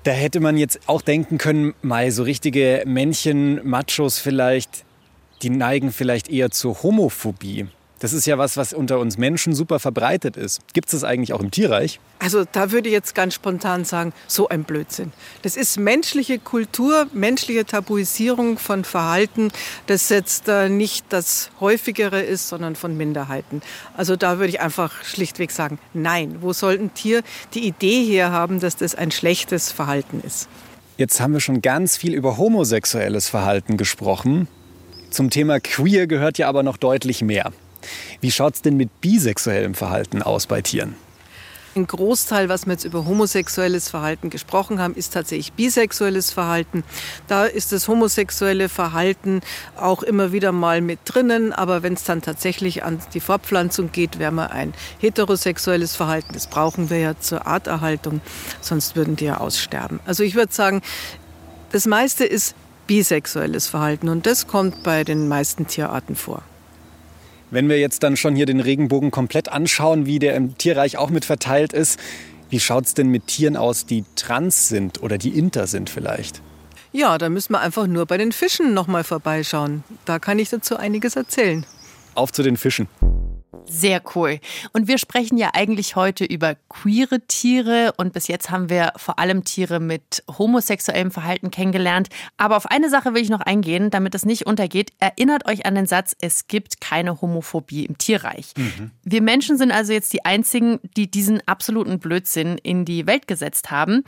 Da 0.03 0.12
hätte 0.12 0.39
man 0.39 0.58
jetzt 0.58 0.82
auch 0.88 1.01
denken 1.01 1.38
können, 1.38 1.73
mal 1.82 2.12
so 2.12 2.23
richtige 2.23 2.84
Männchen, 2.86 3.67
Machos 3.67 4.19
vielleicht, 4.19 4.86
die 5.41 5.49
neigen 5.49 5.91
vielleicht 5.91 6.29
eher 6.29 6.51
zur 6.51 6.84
Homophobie. 6.84 7.67
Das 8.03 8.11
ist 8.11 8.25
ja 8.25 8.37
was, 8.37 8.57
was 8.57 8.73
unter 8.73 8.99
uns 8.99 9.17
Menschen 9.17 9.55
super 9.55 9.79
verbreitet 9.79 10.35
ist. 10.35 10.59
Gibt 10.73 10.89
es 10.89 10.91
das 10.91 11.05
eigentlich 11.05 11.31
auch 11.31 11.39
im 11.39 11.51
Tierreich? 11.51 12.01
Also 12.19 12.43
da 12.51 12.73
würde 12.73 12.89
ich 12.89 12.93
jetzt 12.93 13.15
ganz 13.15 13.33
spontan 13.33 13.85
sagen, 13.85 14.11
so 14.27 14.49
ein 14.49 14.65
Blödsinn. 14.65 15.13
Das 15.41 15.55
ist 15.55 15.79
menschliche 15.79 16.37
Kultur, 16.37 17.07
menschliche 17.13 17.63
Tabuisierung 17.63 18.57
von 18.57 18.83
Verhalten, 18.83 19.53
das 19.87 20.09
jetzt 20.09 20.49
äh, 20.49 20.67
nicht 20.67 21.05
das 21.13 21.49
häufigere 21.61 22.21
ist, 22.21 22.49
sondern 22.49 22.75
von 22.75 22.97
Minderheiten. 22.97 23.61
Also 23.95 24.17
da 24.17 24.37
würde 24.37 24.49
ich 24.49 24.59
einfach 24.59 25.05
schlichtweg 25.05 25.51
sagen, 25.51 25.79
nein. 25.93 26.39
Wo 26.41 26.51
soll 26.51 26.73
ein 26.73 26.93
Tier 26.93 27.21
die 27.53 27.65
Idee 27.65 28.03
herhaben, 28.03 28.59
dass 28.59 28.75
das 28.75 28.95
ein 28.95 29.11
schlechtes 29.11 29.71
Verhalten 29.71 30.21
ist? 30.27 30.49
Jetzt 30.97 31.21
haben 31.21 31.31
wir 31.31 31.39
schon 31.39 31.61
ganz 31.61 31.95
viel 31.95 32.15
über 32.15 32.37
homosexuelles 32.37 33.29
Verhalten 33.29 33.77
gesprochen. 33.77 34.49
Zum 35.09 35.29
Thema 35.29 35.61
queer 35.61 36.05
gehört 36.05 36.37
ja 36.37 36.49
aber 36.49 36.63
noch 36.63 36.75
deutlich 36.75 37.21
mehr. 37.21 37.53
Wie 38.21 38.31
schaut 38.31 38.55
es 38.55 38.61
denn 38.61 38.77
mit 38.77 39.01
bisexuellem 39.01 39.75
Verhalten 39.75 40.21
aus 40.21 40.47
bei 40.47 40.61
Tieren? 40.61 40.95
Ein 41.75 41.87
Großteil, 41.87 42.49
was 42.49 42.67
wir 42.67 42.73
jetzt 42.73 42.83
über 42.83 43.05
homosexuelles 43.05 43.89
Verhalten 43.89 44.29
gesprochen 44.29 44.79
haben, 44.79 44.93
ist 44.93 45.11
tatsächlich 45.11 45.53
bisexuelles 45.53 46.31
Verhalten. 46.31 46.83
Da 47.27 47.45
ist 47.45 47.71
das 47.71 47.87
homosexuelle 47.87 48.69
Verhalten 48.69 49.41
auch 49.75 50.03
immer 50.03 50.31
wieder 50.31 50.51
mal 50.51 50.81
mit 50.81 50.99
drinnen. 51.05 51.51
Aber 51.51 51.81
wenn 51.81 51.93
es 51.93 52.03
dann 52.03 52.21
tatsächlich 52.21 52.83
an 52.83 52.99
die 53.15 53.19
Fortpflanzung 53.19 53.91
geht, 53.91 54.19
wäre 54.19 54.31
wir 54.31 54.51
ein 54.51 54.75
heterosexuelles 54.99 55.95
Verhalten. 55.95 56.33
Das 56.33 56.45
brauchen 56.45 56.91
wir 56.91 56.99
ja 56.99 57.19
zur 57.19 57.47
Arterhaltung, 57.47 58.21
sonst 58.61 58.95
würden 58.95 59.15
die 59.15 59.25
ja 59.25 59.37
aussterben. 59.37 59.99
Also 60.05 60.21
ich 60.21 60.35
würde 60.35 60.53
sagen, 60.53 60.83
das 61.71 61.87
meiste 61.87 62.23
ist 62.23 62.53
bisexuelles 62.85 63.67
Verhalten 63.67 64.09
und 64.09 64.27
das 64.27 64.45
kommt 64.45 64.83
bei 64.83 65.03
den 65.03 65.27
meisten 65.27 65.65
Tierarten 65.65 66.15
vor. 66.15 66.43
Wenn 67.53 67.69
wir 67.69 67.79
jetzt 67.79 68.01
dann 68.01 68.17
schon 68.17 68.35
hier 68.35 68.47
den 68.47 68.59
Regenbogen 68.59 69.11
komplett 69.11 69.47
anschauen, 69.47 70.07
wie 70.07 70.17
der 70.17 70.33
im 70.33 70.57
Tierreich 70.57 70.97
auch 70.97 71.11
mit 71.11 71.23
verteilt 71.23 71.71
ist, 71.71 71.99
wie 72.49 72.59
schaut 72.59 72.85
es 72.85 72.95
denn 72.95 73.09
mit 73.09 73.27
Tieren 73.27 73.57
aus, 73.57 73.85
die 73.85 74.05
trans 74.15 74.69
sind 74.69 75.03
oder 75.03 75.19
die 75.19 75.37
inter 75.37 75.67
sind 75.67 75.91
vielleicht? 75.91 76.41
Ja, 76.93 77.19
da 77.19 77.29
müssen 77.29 77.53
wir 77.53 77.59
einfach 77.59 77.85
nur 77.85 78.07
bei 78.07 78.17
den 78.17 78.31
Fischen 78.31 78.73
noch 78.73 78.87
mal 78.87 79.03
vorbeischauen. 79.03 79.83
Da 80.05 80.17
kann 80.17 80.39
ich 80.39 80.49
dazu 80.49 80.77
einiges 80.77 81.15
erzählen. 81.15 81.63
Auf 82.15 82.31
zu 82.31 82.41
den 82.41 82.57
Fischen. 82.57 82.87
Sehr 83.65 84.02
cool. 84.15 84.39
Und 84.73 84.88
wir 84.88 84.97
sprechen 84.97 85.38
ja 85.38 85.52
eigentlich 85.54 85.95
heute 85.95 86.26
über 86.26 86.56
queere 86.69 87.21
Tiere 87.21 87.93
und 87.97 88.13
bis 88.13 88.28
jetzt 88.28 88.49
haben 88.49 88.69
wir 88.69 88.93
vor 88.97 89.19
allem 89.19 89.43
Tiere 89.43 89.80
mit 89.80 90.23
homosexuellem 90.38 91.12
Verhalten 91.12 91.52
kennengelernt. 91.52 92.10
Aber 92.38 92.58
auf 92.58 92.65
eine 92.65 92.89
Sache 92.89 93.13
will 93.13 93.21
ich 93.21 93.30
noch 93.30 93.41
eingehen, 93.41 93.89
damit 93.89 94.15
es 94.15 94.26
nicht 94.26 94.45
untergeht. 94.45 94.91
Erinnert 94.99 95.47
euch 95.47 95.65
an 95.65 95.76
den 95.76 95.86
Satz, 95.86 96.15
es 96.21 96.47
gibt 96.47 96.82
keine 96.82 97.21
Homophobie 97.21 97.86
im 97.86 97.97
Tierreich. 97.97 98.54
Mhm. 98.58 98.91
Wir 99.04 99.21
Menschen 99.21 99.58
sind 99.58 99.71
also 99.71 99.93
jetzt 99.93 100.13
die 100.13 100.26
Einzigen, 100.26 100.80
die 100.95 101.10
diesen 101.10 101.41
absoluten 101.47 101.99
Blödsinn 101.99 102.58
in 102.58 102.86
die 102.86 103.08
Welt 103.08 103.28
gesetzt 103.28 103.71
haben. 103.71 104.04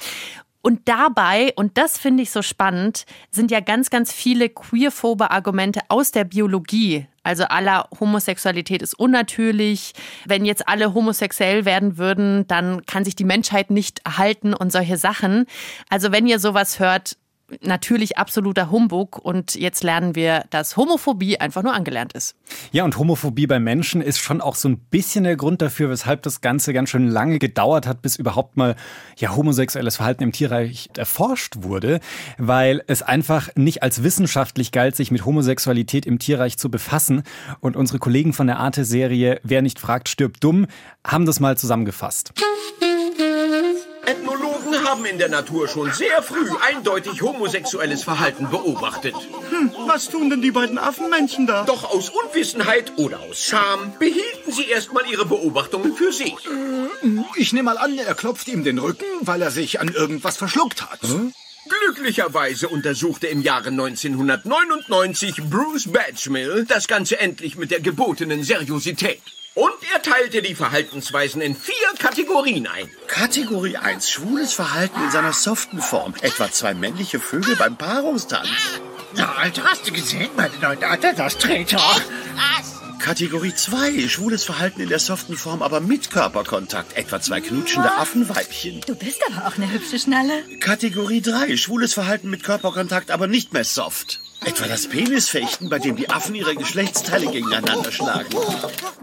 Und 0.66 0.88
dabei, 0.90 1.54
und 1.58 1.78
das 1.78 2.00
finde 2.00 2.24
ich 2.24 2.32
so 2.32 2.42
spannend, 2.42 3.06
sind 3.30 3.52
ja 3.52 3.60
ganz, 3.60 3.92
ganz 3.92 4.12
viele 4.12 4.50
queerphobe 4.50 5.30
Argumente 5.30 5.82
aus 5.90 6.10
der 6.10 6.24
Biologie. 6.24 7.06
Also 7.22 7.44
aller 7.44 7.88
Homosexualität 8.00 8.82
ist 8.82 8.96
unnatürlich. 8.96 9.94
Wenn 10.26 10.44
jetzt 10.44 10.68
alle 10.68 10.96
homosexuell 10.96 11.66
werden 11.66 12.00
würden, 12.00 12.48
dann 12.48 12.84
kann 12.88 13.06
sich 13.06 13.16
die 13.16 13.26
Menschheit 13.26 13.70
nicht 13.70 14.02
erhalten 14.06 14.56
und 14.56 14.72
solche 14.72 14.98
Sachen. 14.98 15.46
Also 15.92 16.12
wenn 16.12 16.26
ihr 16.26 16.40
sowas 16.40 16.80
hört, 16.80 17.16
natürlich 17.62 18.18
absoluter 18.18 18.72
Humbug 18.72 19.20
und 19.20 19.56
jetzt 19.56 19.84
lernen 19.84 20.16
wir, 20.16 20.46
dass 20.50 20.78
Homophobie 20.78 21.40
einfach 21.40 21.64
nur 21.64 21.74
angelernt 21.74 22.14
ist. 22.14 22.36
Ja, 22.72 22.84
und 22.84 22.98
Homophobie 22.98 23.48
bei 23.48 23.60
Menschen 23.60 24.02
ist 24.02 24.20
schon 24.20 24.42
auch 24.42 24.56
so 24.56 24.70
ein 24.70 24.78
bisschen 24.78 25.24
der 25.24 25.36
Grund 25.36 25.62
dafür, 25.62 25.90
weshalb 25.90 26.24
das 26.24 26.42
Ganze 26.42 26.74
ganz 26.74 26.90
schön 26.90 27.08
lange 27.08 27.40
gedauert 27.40 27.88
hat, 27.88 28.02
bis 28.02 28.16
überhaupt 28.16 28.58
mal 28.58 28.76
ja 29.18 29.36
homosexuelles 29.36 29.98
Verhalten 29.98 30.24
im 30.24 30.32
Tierreich 30.32 30.90
erforscht 30.98 31.58
wurde, 31.60 32.00
weil 32.38 32.84
es 32.88 33.02
einfach 33.02 33.50
nicht 33.56 33.84
als 33.84 34.04
wissenschaftlich 34.04 34.72
galt, 34.72 34.96
sich 34.96 35.12
mit 35.12 35.26
Homosexualität 35.26 36.06
im 36.06 36.20
Tierreich 36.20 36.58
zu 36.58 36.72
befassen 36.72 37.24
und 37.60 37.76
unsere 37.76 38.00
Kollegen 38.00 38.34
von 38.34 38.48
der 38.48 38.58
Arte 38.58 38.86
Serie 38.86 39.40
Wer 39.44 39.62
nicht 39.62 39.80
fragt, 39.80 40.10
stirbt 40.10 40.44
dumm 40.44 40.68
haben 41.06 41.26
das 41.26 41.40
mal 41.40 41.58
zusammengefasst 41.58 42.34
haben 44.96 45.06
in 45.06 45.18
der 45.18 45.28
Natur 45.28 45.68
schon 45.68 45.92
sehr 45.92 46.24
früh 46.24 46.50
eindeutig 46.72 47.22
homosexuelles 47.22 48.04
Verhalten 48.04 48.50
beobachtet. 48.50 49.14
Hm, 49.50 49.74
was 49.88 50.08
tun 50.08 50.30
denn 50.30 50.42
die 50.42 50.52
beiden 50.52 50.78
Affenmännchen 50.78 51.48
da? 51.48 51.66
Doch 51.66 51.84
aus 51.84 52.10
Unwissenheit 52.10 52.94
oder 52.96 53.20
aus 53.20 53.44
Scham 53.44 53.92
behielten 54.00 54.54
sie 54.54 54.70
erstmal 54.70 55.06
ihre 55.12 55.26
Beobachtungen 55.26 55.94
für 55.98 56.14
sich. 56.14 56.34
Äh, 56.46 57.24
ich 57.36 57.52
nehme 57.52 57.74
mal 57.74 57.78
an, 57.78 57.98
er 57.98 58.16
klopft 58.16 58.48
ihm 58.48 58.64
den 58.64 58.80
Rücken, 58.80 59.06
weil 59.20 59.42
er 59.42 59.52
sich 59.52 59.82
an 59.82 59.90
irgendwas 59.90 60.38
verschluckt 60.38 60.90
hat. 60.90 61.02
Hm? 61.02 61.34
Glücklicherweise 61.68 62.70
untersuchte 62.70 63.28
im 63.28 63.42
Jahre 63.42 63.72
1999 63.72 65.50
Bruce 65.50 65.92
Batchmill 65.92 66.66
das 66.70 66.88
Ganze 66.88 67.20
endlich 67.20 67.58
mit 67.58 67.72
der 67.72 67.82
gebotenen 67.82 68.44
Seriosität. 68.44 69.22
Und 69.56 69.72
er 69.94 70.02
teilte 70.02 70.42
die 70.42 70.54
Verhaltensweisen 70.54 71.42
in 71.42 71.56
vier 71.56 71.74
Kategorien 71.98 72.68
ein. 72.68 72.90
Kategorie 73.08 73.78
1, 73.78 74.10
schwules 74.10 74.54
Verhalten 74.54 75.02
in 75.02 75.12
seiner 75.12 75.32
soften 75.32 75.80
Form. 75.80 76.14
Etwa 76.22 76.52
zwei 76.52 76.74
männliche 76.74 77.22
Vögel 77.22 77.56
beim 77.56 77.78
Paarungstanz. 77.78 78.50
Na, 79.16 79.34
Alter, 79.36 79.64
hast 79.64 79.88
du 79.88 79.94
gesehen, 79.94 80.30
meine 80.36 80.58
neue 80.62 80.86
Alter, 80.86 81.14
das 81.14 81.38
Treter? 81.38 81.78
Was? 81.78 82.76
Kategorie 83.00 83.56
2, 83.56 84.10
schwules 84.10 84.44
Verhalten 84.44 84.82
in 84.82 84.90
der 84.90 85.00
soften 85.00 85.38
Form, 85.38 85.62
aber 85.62 85.80
mit 85.80 86.12
Körperkontakt. 86.12 86.98
Etwa 86.98 87.22
zwei 87.22 87.40
knutschende 87.40 87.94
Affenweibchen. 87.94 88.82
Du 88.86 88.96
bist 88.96 89.22
aber 89.30 89.48
auch 89.48 89.56
eine 89.56 89.72
hübsche 89.72 90.00
Schnalle. 90.00 90.44
Kategorie 90.60 91.22
3, 91.22 91.56
schwules 91.56 91.94
Verhalten 91.94 92.30
mit 92.30 92.44
Körperkontakt, 92.44 93.10
aber 93.10 93.28
nicht 93.28 93.54
mehr 93.54 93.64
soft. 93.64 94.20
Etwa 94.46 94.68
das 94.68 94.88
Penisfechten, 94.88 95.70
bei 95.70 95.80
dem 95.80 95.96
die 95.96 96.10
Affen 96.10 96.36
ihre 96.36 96.56
Geschlechtsteile 96.56 97.28
gegeneinander 97.28 97.92
schlagen. 97.92 98.30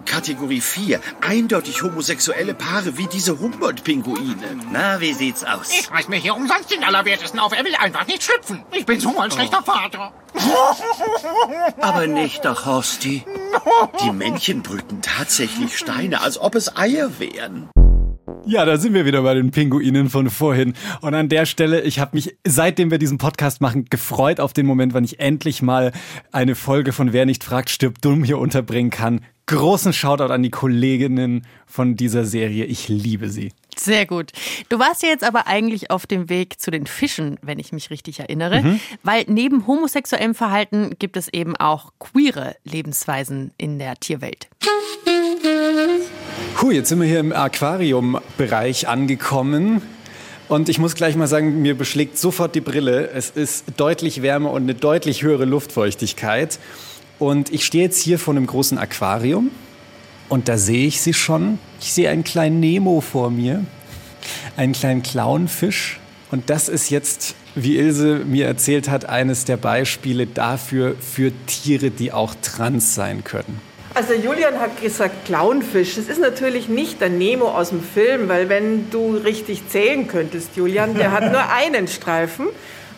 Kategorie 0.07 0.61
4. 0.61 1.01
Eindeutig 1.21 1.83
homosexuelle 1.83 2.55
Paare 2.55 2.97
wie 2.97 3.09
diese 3.09 3.41
Humboldt-Pinguine. 3.41 4.37
Na, 4.71 5.01
wie 5.01 5.13
sieht's 5.13 5.43
aus? 5.45 5.71
Ich 5.71 5.91
reiß 5.91 6.09
mir 6.09 6.17
hier 6.17 6.37
umsonst 6.37 6.71
den 6.71 6.85
Allerwertesten 6.85 7.41
auf. 7.41 7.53
Er 7.53 7.65
will 7.65 7.75
einfach 7.75 8.07
nicht 8.07 8.23
schlüpfen. 8.23 8.65
Ich 8.71 8.87
bin 8.87 9.01
so 9.01 9.19
ein 9.19 9.31
schlechter 9.31 9.63
Vater. 9.63 10.13
Aber 11.81 12.07
nicht 12.07 12.45
doch, 12.45 12.65
Horsti. 12.65 13.25
Die 14.05 14.13
Männchen 14.13 14.63
brüten 14.63 15.03
tatsächlich 15.03 15.77
Steine, 15.77 16.21
als 16.21 16.39
ob 16.39 16.55
es 16.55 16.77
Eier 16.77 17.19
wären. 17.19 17.69
Ja, 18.45 18.65
da 18.65 18.77
sind 18.77 18.95
wir 18.95 19.05
wieder 19.05 19.23
bei 19.23 19.35
den 19.35 19.51
Pinguinen 19.51 20.11
von 20.11 20.29
vorhin. 20.29 20.75
Und 21.01 21.15
an 21.15 21.29
der 21.29 21.47
Stelle, 21.47 21.83
ich 21.83 22.01
habe 22.01 22.17
mich, 22.17 22.37
seitdem 22.45 22.91
wir 22.91 22.99
diesen 22.99 23.19
Podcast 23.19 23.61
machen, 23.61 23.87
gefreut 23.89 24.41
auf 24.41 24.53
den 24.53 24.67
Moment, 24.67 24.95
wann 24.95 25.05
ich 25.05 25.21
endlich 25.21 25.63
mal 25.63 25.93
eine 26.33 26.55
Folge 26.55 26.93
von 26.93 27.13
Wer 27.13 27.25
nicht 27.25 27.45
fragt, 27.45 27.71
stirbt 27.71 28.05
dumm 28.05 28.25
hier 28.25 28.39
unterbringen 28.39 28.91
kann. 28.91 29.21
Großen 29.47 29.93
Shoutout 29.93 30.33
an 30.33 30.43
die 30.43 30.51
Kolleginnen 30.51 31.47
von 31.67 31.97
dieser 31.97 32.25
Serie. 32.25 32.65
Ich 32.65 32.89
liebe 32.89 33.29
sie. 33.29 33.53
Sehr 33.77 34.07
gut. 34.07 34.33
Du 34.69 34.79
warst 34.79 35.03
ja 35.03 35.09
jetzt 35.09 35.25
aber 35.25 35.47
eigentlich 35.47 35.91
auf 35.91 36.07
dem 36.07 36.29
Weg 36.29 36.61
zu 36.61 36.71
den 36.71 36.87
Fischen, 36.87 37.39
wenn 37.43 37.59
ich 37.59 37.73
mich 37.73 37.91
richtig 37.91 38.21
erinnere, 38.21 38.63
mhm. 38.63 38.81
weil 39.03 39.25
neben 39.29 39.67
homosexuellem 39.67 40.35
Verhalten 40.35 40.97
gibt 40.99 41.17
es 41.17 41.29
eben 41.29 41.57
auch 41.57 41.93
queere 41.99 42.57
Lebensweisen 42.65 43.53
in 43.57 43.79
der 43.79 43.97
Tierwelt. 43.97 44.49
Puh, 46.55 46.71
jetzt 46.71 46.89
sind 46.91 47.01
wir 47.01 47.09
hier 47.09 47.21
im 47.21 47.33
Aquariumbereich 47.33 48.89
angekommen. 48.89 49.83
Und 50.49 50.69
ich 50.69 50.79
muss 50.79 50.95
gleich 50.95 51.17
mal 51.17 51.27
sagen, 51.27 51.63
mir 51.63 51.77
beschlägt 51.77 52.19
sofort 52.19 52.55
die 52.55 52.61
Brille. 52.61 53.11
Es 53.11 53.31
ist 53.31 53.65
deutlich 53.77 54.23
wärmer 54.23 54.51
und 54.51 54.63
eine 54.63 54.75
deutlich 54.75 55.23
höhere 55.23 55.45
Luftfeuchtigkeit. 55.45 56.59
Und 57.19 57.53
ich 57.53 57.65
stehe 57.65 57.85
jetzt 57.85 58.01
hier 58.01 58.19
vor 58.19 58.35
einem 58.35 58.47
großen 58.47 58.79
Aquarium 58.79 59.51
und 60.29 60.49
da 60.49 60.59
sehe 60.59 60.87
ich 60.87 61.01
sie 61.01 61.15
schon. 61.15 61.59
Ich 61.81 61.93
sehe 61.93 62.11
einen 62.11 62.25
kleinen 62.25 62.61
Nemo 62.61 63.01
vor 63.01 63.31
mir, 63.31 63.65
einen 64.57 64.73
kleinen 64.73 65.03
Clownfisch. 65.03 66.01
Und 66.31 66.49
das 66.49 66.69
ist 66.69 66.91
jetzt, 66.91 67.35
wie 67.55 67.77
Ilse 67.77 68.25
mir 68.27 68.47
erzählt 68.47 68.89
hat, 68.89 69.05
eines 69.05 69.45
der 69.45 69.57
Beispiele 69.57 70.27
dafür, 70.27 70.97
für 71.01 71.33
Tiere, 71.47 71.91
die 71.91 72.13
auch 72.13 72.35
trans 72.41 72.95
sein 72.95 73.25
können. 73.25 73.72
Also 73.95 74.15
Julian 74.15 74.59
hat 74.59 74.81
gesagt 74.81 75.27
Clownfisch. 75.27 75.97
Das 75.97 76.07
ist 76.07 76.21
natürlich 76.21 76.69
nicht 76.69 77.01
der 77.01 77.11
Nemo 77.11 77.49
aus 77.49 77.71
dem 77.71 77.83
Film, 77.83 78.29
weil 78.29 78.49
wenn 78.49 78.91
du 78.91 79.17
richtig 79.17 79.69
zählen 79.69 80.09
könntest, 80.09 80.57
Julian, 80.57 80.95
der 80.95 81.13
hat 81.13 81.31
nur 81.31 81.43
einen 81.55 81.89
Streifen 81.89 82.47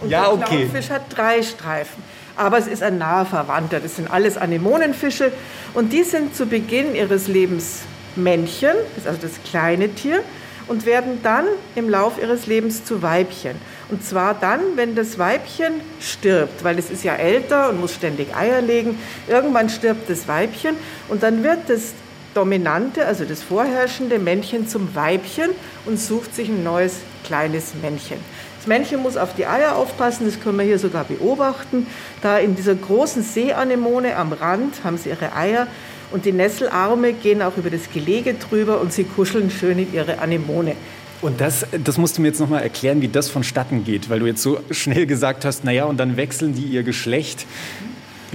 und 0.00 0.11
Ja, 0.11 0.22
der 0.22 0.35
okay. 0.35 0.44
Clownfisch 0.44 0.90
hat 0.90 1.02
drei 1.11 1.42
Streifen. 1.42 2.02
Aber 2.37 2.59
es 2.59 2.66
ist 2.66 2.83
ein 2.83 2.98
naher 2.98 3.26
Verwandter. 3.26 3.80
Das 3.80 3.96
sind 3.96 4.11
alles 4.11 4.37
Anemonenfische 4.37 5.33
und 5.74 5.92
die 5.92 6.04
sind 6.04 6.37
zu 6.37 6.46
Beginn 6.46 6.94
ihres 6.94 7.26
Lebens 7.28 7.80
Männchen, 8.16 8.74
das 8.94 9.04
ist 9.04 9.09
also 9.09 9.20
das 9.22 9.42
kleine 9.48 9.88
Tier, 9.88 10.22
und 10.68 10.87
werden 10.87 11.20
dann 11.22 11.46
im 11.74 11.88
Lauf 11.88 12.14
ihres 12.20 12.46
Lebens 12.46 12.85
zu 12.85 13.02
Weibchen. 13.02 13.57
Und 13.94 14.04
zwar 14.04 14.35
dann, 14.35 14.61
wenn 14.74 14.96
das 14.96 15.20
Weibchen 15.20 15.74
stirbt, 16.00 16.64
weil 16.64 16.80
es 16.80 16.90
ist 16.90 17.04
ja 17.04 17.14
älter 17.14 17.70
und 17.70 17.80
muss 17.80 17.94
ständig 17.94 18.35
Eier 18.35 18.61
legen. 18.61 18.98
Irgendwann 19.28 19.68
stirbt 19.68 20.11
das 20.11 20.26
Weibchen 20.26 20.74
und 21.09 21.22
dann 21.22 21.44
wird 21.44 21.61
das 21.68 21.92
dominante, 22.35 23.07
also 23.07 23.24
das 23.24 23.40
vorherrschende 23.40 24.18
Männchen 24.18 24.66
zum 24.66 24.96
Weibchen 24.96 25.50
und 25.87 26.00
sucht 26.00 26.35
sich 26.35 26.48
ein 26.48 26.64
neues 26.64 26.96
kleines 27.22 27.74
Männchen. 27.80 28.18
Das 28.59 28.66
Männchen 28.66 29.00
muss 29.00 29.16
auf 29.16 29.37
die 29.37 29.46
Eier 29.46 29.76
aufpassen, 29.76 30.26
das 30.26 30.40
können 30.40 30.59
wir 30.59 30.64
hier 30.64 30.80
sogar 30.80 31.04
beobachten. 31.04 31.87
Da 32.20 32.38
in 32.38 32.57
dieser 32.57 32.74
großen 32.74 33.22
Seeanemone 33.22 34.16
am 34.16 34.33
Rand 34.33 34.83
haben 34.83 34.98
sie 34.98 35.11
ihre 35.11 35.37
Eier 35.37 35.68
und 36.11 36.24
die 36.24 36.33
Nesselarme 36.33 37.12
gehen 37.12 37.42
auch 37.42 37.57
über 37.57 37.70
das 37.70 37.88
Gelege 37.92 38.35
drüber 38.35 38.80
und 38.80 38.92
sie 38.92 39.04
kuscheln 39.04 39.52
schön 39.52 39.78
in 39.78 39.94
ihre 39.94 40.18
Anemone. 40.18 40.74
Und 41.20 41.40
das, 41.40 41.66
das 41.83 41.96
musst 41.96 42.18
du 42.18 42.22
mir 42.22 42.29
jetzt 42.29 42.40
nochmal 42.40 42.62
erklären, 42.62 43.00
wie 43.00 43.09
das 43.09 43.29
vonstatten 43.29 43.85
geht, 43.85 44.11
weil 44.11 44.20
du 44.20 44.27
jetzt 44.27 44.42
so 44.42 44.61
schnell 44.70 45.07
gesagt 45.07 45.44
hast, 45.44 45.64
naja, 45.64 45.85
und 45.85 45.98
dann 45.98 46.16
wechseln 46.16 46.55
die 46.55 46.64
ihr 46.64 46.83
Geschlecht. 46.83 47.46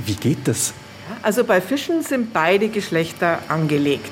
Wie 0.05 0.15
geht 0.15 0.47
das? 0.47 0.73
Also 1.21 1.43
bei 1.43 1.61
Fischen 1.61 2.01
sind 2.01 2.33
beide 2.33 2.69
Geschlechter 2.69 3.39
angelegt. 3.49 4.11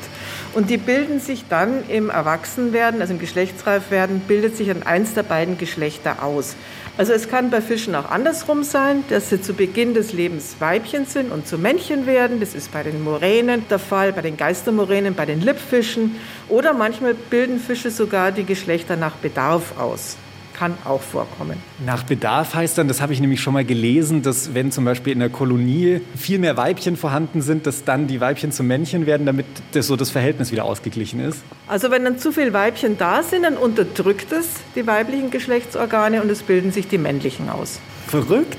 Und 0.53 0.69
die 0.69 0.77
bilden 0.77 1.19
sich 1.19 1.45
dann 1.49 1.87
im 1.89 2.09
Erwachsenwerden, 2.09 3.01
also 3.01 3.13
im 3.13 3.19
Geschlechtsreifwerden, 3.19 4.21
bildet 4.21 4.57
sich 4.57 4.67
dann 4.67 4.83
eins 4.83 5.13
der 5.13 5.23
beiden 5.23 5.57
Geschlechter 5.57 6.23
aus. 6.23 6.55
Also 6.97 7.13
es 7.13 7.29
kann 7.29 7.51
bei 7.51 7.61
Fischen 7.61 7.93
auch 7.93 8.09
andersrum 8.09 8.63
sein, 8.63 9.03
dass 9.09 9.29
sie 9.29 9.39
zu 9.39 9.53
Beginn 9.53 9.93
des 9.93 10.13
Lebens 10.13 10.55
Weibchen 10.57 11.05
sind 11.05 11.31
und 11.31 11.47
zu 11.47 11.59
Männchen 11.59 12.07
werden. 12.07 12.39
Das 12.39 12.55
ist 12.55 12.71
bei 12.71 12.81
den 12.81 13.03
Moränen 13.03 13.67
der 13.69 13.77
Fall, 13.77 14.13
bei 14.13 14.21
den 14.21 14.35
Geistermoränen, 14.35 15.13
bei 15.13 15.27
den 15.27 15.41
Lippfischen. 15.41 16.15
Oder 16.49 16.73
manchmal 16.73 17.13
bilden 17.13 17.59
Fische 17.59 17.91
sogar 17.91 18.31
die 18.31 18.45
Geschlechter 18.45 18.95
nach 18.95 19.13
Bedarf 19.15 19.77
aus. 19.77 20.17
Kann 20.57 20.75
auch 20.85 21.01
vorkommen. 21.01 21.61
Nach 21.85 22.03
Bedarf 22.03 22.55
heißt 22.55 22.79
dann, 22.79 22.87
das 22.87 22.99
habe 22.99 23.13
ich 23.13 23.19
nämlich 23.19 23.41
schon 23.41 23.53
mal 23.53 23.63
gelesen, 23.63 24.23
dass 24.23 24.55
wenn 24.55 24.71
zum 24.71 24.85
Beispiel 24.85 25.13
in 25.13 25.19
der 25.19 25.29
Kolonie 25.29 26.01
viel 26.15 26.39
mehr 26.39 26.57
Weibchen 26.57 26.97
vorhanden 26.97 27.43
sind, 27.43 27.67
dass 27.67 27.83
dann 27.83 28.07
die 28.07 28.19
Weibchen 28.19 28.51
zu 28.51 28.63
Männchen 28.63 29.05
werden, 29.05 29.27
damit 29.27 29.45
das 29.73 29.85
so 29.85 29.95
das 29.95 30.09
Verhältnis 30.09 30.51
wieder 30.51 30.65
ausgeglichen 30.65 31.19
ist. 31.19 31.43
Also 31.67 31.91
wenn 31.91 32.03
dann 32.03 32.17
zu 32.17 32.31
viele 32.31 32.53
Weibchen 32.53 32.97
da 32.97 33.21
sind, 33.21 33.43
dann 33.43 33.55
unterdrückt 33.55 34.31
es 34.31 34.47
die 34.75 34.87
weiblichen 34.87 35.29
Geschlechtsorgane 35.29 36.23
und 36.23 36.31
es 36.31 36.41
bilden 36.41 36.71
sich 36.71 36.87
die 36.87 36.97
männlichen 36.97 37.49
aus. 37.49 37.79
Verrückt. 38.07 38.57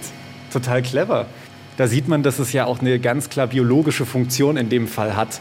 Total 0.52 0.82
clever. 0.82 1.26
Da 1.78 1.88
sieht 1.88 2.06
man, 2.06 2.22
dass 2.22 2.38
es 2.38 2.52
ja 2.52 2.64
auch 2.66 2.80
eine 2.80 2.98
ganz 2.98 3.28
klar 3.28 3.48
biologische 3.48 4.06
Funktion 4.06 4.56
in 4.56 4.68
dem 4.68 4.86
Fall 4.86 5.16
hat. 5.16 5.40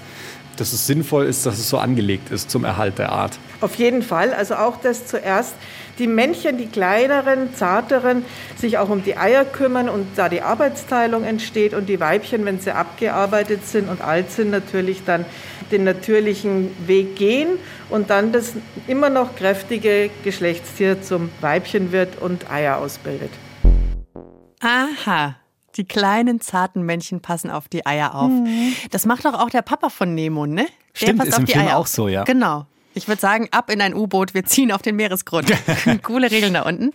Dass 0.55 0.73
es 0.73 0.87
sinnvoll 0.87 1.25
ist, 1.25 1.45
dass 1.45 1.59
es 1.59 1.69
so 1.69 1.77
angelegt 1.77 2.31
ist 2.31 2.49
zum 2.49 2.63
Erhalt 2.63 2.97
der 2.97 3.11
Art. 3.11 3.37
Auf 3.61 3.75
jeden 3.75 4.01
Fall. 4.01 4.33
Also 4.33 4.55
auch, 4.55 4.81
dass 4.81 5.05
zuerst 5.05 5.53
die 5.99 6.07
Männchen, 6.07 6.57
die 6.57 6.67
kleineren, 6.67 7.53
zarteren, 7.53 8.25
sich 8.55 8.77
auch 8.77 8.89
um 8.89 9.03
die 9.03 9.17
Eier 9.17 9.45
kümmern 9.45 9.89
und 9.89 10.07
da 10.15 10.29
die 10.29 10.41
Arbeitsteilung 10.41 11.23
entsteht 11.23 11.73
und 11.73 11.87
die 11.87 11.99
Weibchen, 11.99 12.45
wenn 12.45 12.59
sie 12.59 12.71
abgearbeitet 12.71 13.65
sind 13.65 13.89
und 13.89 14.01
alt 14.01 14.31
sind, 14.31 14.51
natürlich 14.51 15.03
dann 15.05 15.25
den 15.71 15.83
natürlichen 15.83 16.71
Weg 16.87 17.15
gehen 17.15 17.49
und 17.89 18.09
dann 18.09 18.31
das 18.31 18.53
immer 18.87 19.09
noch 19.09 19.35
kräftige 19.35 20.09
Geschlechtstier 20.23 21.01
zum 21.01 21.29
Weibchen 21.41 21.91
wird 21.91 22.21
und 22.21 22.49
Eier 22.51 22.77
ausbildet. 22.77 23.31
Aha. 24.61 25.35
Die 25.75 25.85
kleinen, 25.85 26.41
zarten 26.41 26.81
Männchen 26.83 27.21
passen 27.21 27.51
auf 27.51 27.67
die 27.67 27.85
Eier 27.85 28.15
auf. 28.15 28.31
Das 28.89 29.05
macht 29.05 29.25
doch 29.25 29.35
auch 29.35 29.49
der 29.49 29.61
Papa 29.61 29.89
von 29.89 30.15
Nemo, 30.15 30.47
ne? 30.47 30.65
Der 30.65 30.69
Stimmt, 30.93 31.19
passt 31.19 31.29
ist 31.29 31.33
auf 31.35 31.39
im 31.41 31.45
die 31.45 31.51
Film 31.51 31.65
Eier 31.67 31.75
auch 31.75 31.81
auf. 31.81 31.87
so, 31.87 32.07
ja. 32.07 32.23
Genau. 32.23 32.65
Ich 32.97 33.07
würde 33.07 33.21
sagen, 33.21 33.47
ab 33.51 33.69
in 33.69 33.79
ein 33.79 33.93
U-Boot, 33.93 34.33
wir 34.33 34.43
ziehen 34.43 34.71
auf 34.71 34.81
den 34.81 34.95
Meeresgrund. 34.95 35.51
Coole 36.03 36.31
Regeln 36.31 36.55
da 36.55 36.63
unten. 36.63 36.91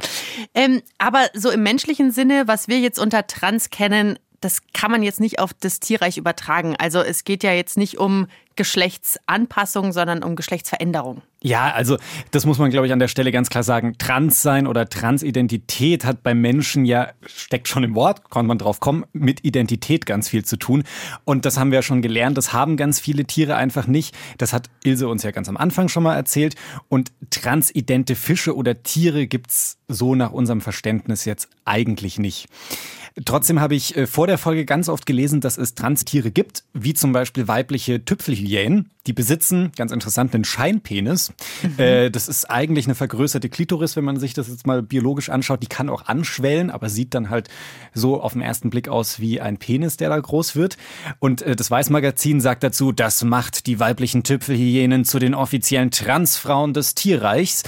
Ähm, 0.52 0.82
aber 0.98 1.28
so 1.32 1.50
im 1.50 1.62
menschlichen 1.62 2.10
Sinne, 2.10 2.44
was 2.46 2.68
wir 2.68 2.80
jetzt 2.80 2.98
unter 2.98 3.26
Trans 3.26 3.70
kennen, 3.70 4.18
das 4.40 4.62
kann 4.74 4.90
man 4.90 5.02
jetzt 5.02 5.20
nicht 5.20 5.38
auf 5.38 5.54
das 5.54 5.78
Tierreich 5.78 6.18
übertragen. 6.18 6.74
Also 6.76 7.00
es 7.00 7.24
geht 7.24 7.44
ja 7.44 7.52
jetzt 7.52 7.78
nicht 7.78 7.98
um 7.98 8.26
Geschlechtsanpassung, 8.56 9.92
sondern 9.92 10.24
um 10.24 10.36
Geschlechtsveränderung. 10.36 11.22
Ja, 11.42 11.72
also 11.72 11.96
das 12.31 12.46
muss 12.46 12.59
man, 12.59 12.70
glaube 12.70 12.87
ich, 12.87 12.92
an 12.92 13.00
der 13.00 13.09
Stelle 13.09 13.33
ganz 13.33 13.50
klar 13.50 13.64
sagen. 13.64 13.94
Trans 13.98 14.42
sein 14.42 14.66
oder 14.68 14.88
Transidentität 14.88 16.05
hat 16.05 16.22
beim 16.22 16.40
Menschen 16.40 16.85
ja, 16.85 17.11
steckt 17.26 17.66
schon 17.66 17.83
im 17.83 17.94
Wort, 17.96 18.31
kann 18.31 18.46
man 18.46 18.59
drauf 18.59 18.78
kommen, 18.78 19.05
mit 19.12 19.44
Identität 19.44 20.07
ganz 20.07 20.28
viel 20.28 20.44
zu 20.44 20.57
tun. 20.57 20.85
Und 21.24 21.44
das 21.44 21.59
haben 21.59 21.72
wir 21.72 21.78
ja 21.78 21.83
schon 21.83 22.00
gelernt, 22.00 22.38
das 22.38 22.52
haben 22.52 22.76
ganz 22.76 23.00
viele 23.00 23.24
Tiere 23.24 23.57
einfach 23.57 23.88
nicht. 23.88 24.14
Das 24.38 24.52
hat 24.52 24.70
Ilse 24.85 25.09
uns 25.09 25.24
ja 25.24 25.33
ganz 25.33 25.48
am 25.48 25.57
Anfang 25.57 25.88
schon 25.88 26.05
mal 26.05 26.14
erzählt. 26.14 26.55
Und 26.88 27.11
transidente 27.31 28.14
Fische 28.14 28.55
oder 28.55 28.85
Tiere 28.85 29.26
gibt's 29.26 29.78
so 29.88 30.14
nach 30.14 30.31
unserem 30.31 30.61
Verständnis 30.61 31.24
jetzt 31.24 31.48
eigentlich 31.64 32.18
nicht. 32.18 32.46
Trotzdem 33.25 33.61
habe 33.61 33.75
ich 33.75 33.96
äh, 33.96 34.07
vor 34.07 34.27
der 34.27 34.38
Folge 34.38 34.64
ganz 34.64 34.88
oft 34.88 35.05
gelesen, 35.05 35.40
dass 35.40 35.59
es 35.59 35.75
Transtiere 35.75 36.31
gibt, 36.31 36.64
wie 36.72 36.94
zum 36.94 37.12
Beispiel 37.12 37.46
weibliche 37.46 38.05
Tüpfelhyänen. 38.05 38.90
Die 39.07 39.12
besitzen, 39.12 39.72
ganz 39.77 39.92
interessant, 39.92 40.35
einen 40.35 40.44
Scheinpenis. 40.44 41.33
Äh, 41.77 42.11
das 42.11 42.29
ist 42.29 42.51
eigentlich 42.51 42.87
eine 42.87 42.94
vergrößerte 42.94 43.48
Klitoris, 43.48 43.96
wenn 43.96 44.05
man 44.05 44.18
sich 44.18 44.35
das 44.35 44.48
jetzt 44.48 44.66
mal 44.66 44.83
biologisch 44.83 45.31
anschaut. 45.31 45.62
Die 45.62 45.68
kann 45.68 45.88
auch 45.88 46.07
anschwellen, 46.07 46.70
aber 46.70 46.88
sieht 46.88 47.14
dann 47.14 47.31
halt 47.31 47.48
so 47.94 48.20
auf 48.20 48.33
den 48.33 48.42
ersten 48.42 48.70
Blick 48.70 48.88
aus 48.88 49.20
wie 49.20 49.40
ein 49.40 49.59
Penis, 49.59 49.96
der 49.96 50.09
da 50.09 50.18
groß 50.18 50.57
wird. 50.57 50.77
Und 51.18 51.42
äh, 51.42 51.57
das 51.57 51.70
Weißmagazin 51.70 52.40
sagt 52.40 52.62
dazu, 52.62 52.92
das 52.92 53.25
macht 53.25 53.66
die 53.66 53.81
weiblichen 53.81 54.22
Tüpfelhyänen 54.22 55.05
zu 55.05 55.18
den 55.18 55.35
offiziellen 55.35 55.90
Transfrauen 55.90 56.75
des 56.75 56.94
Tierreichs. 56.94 57.64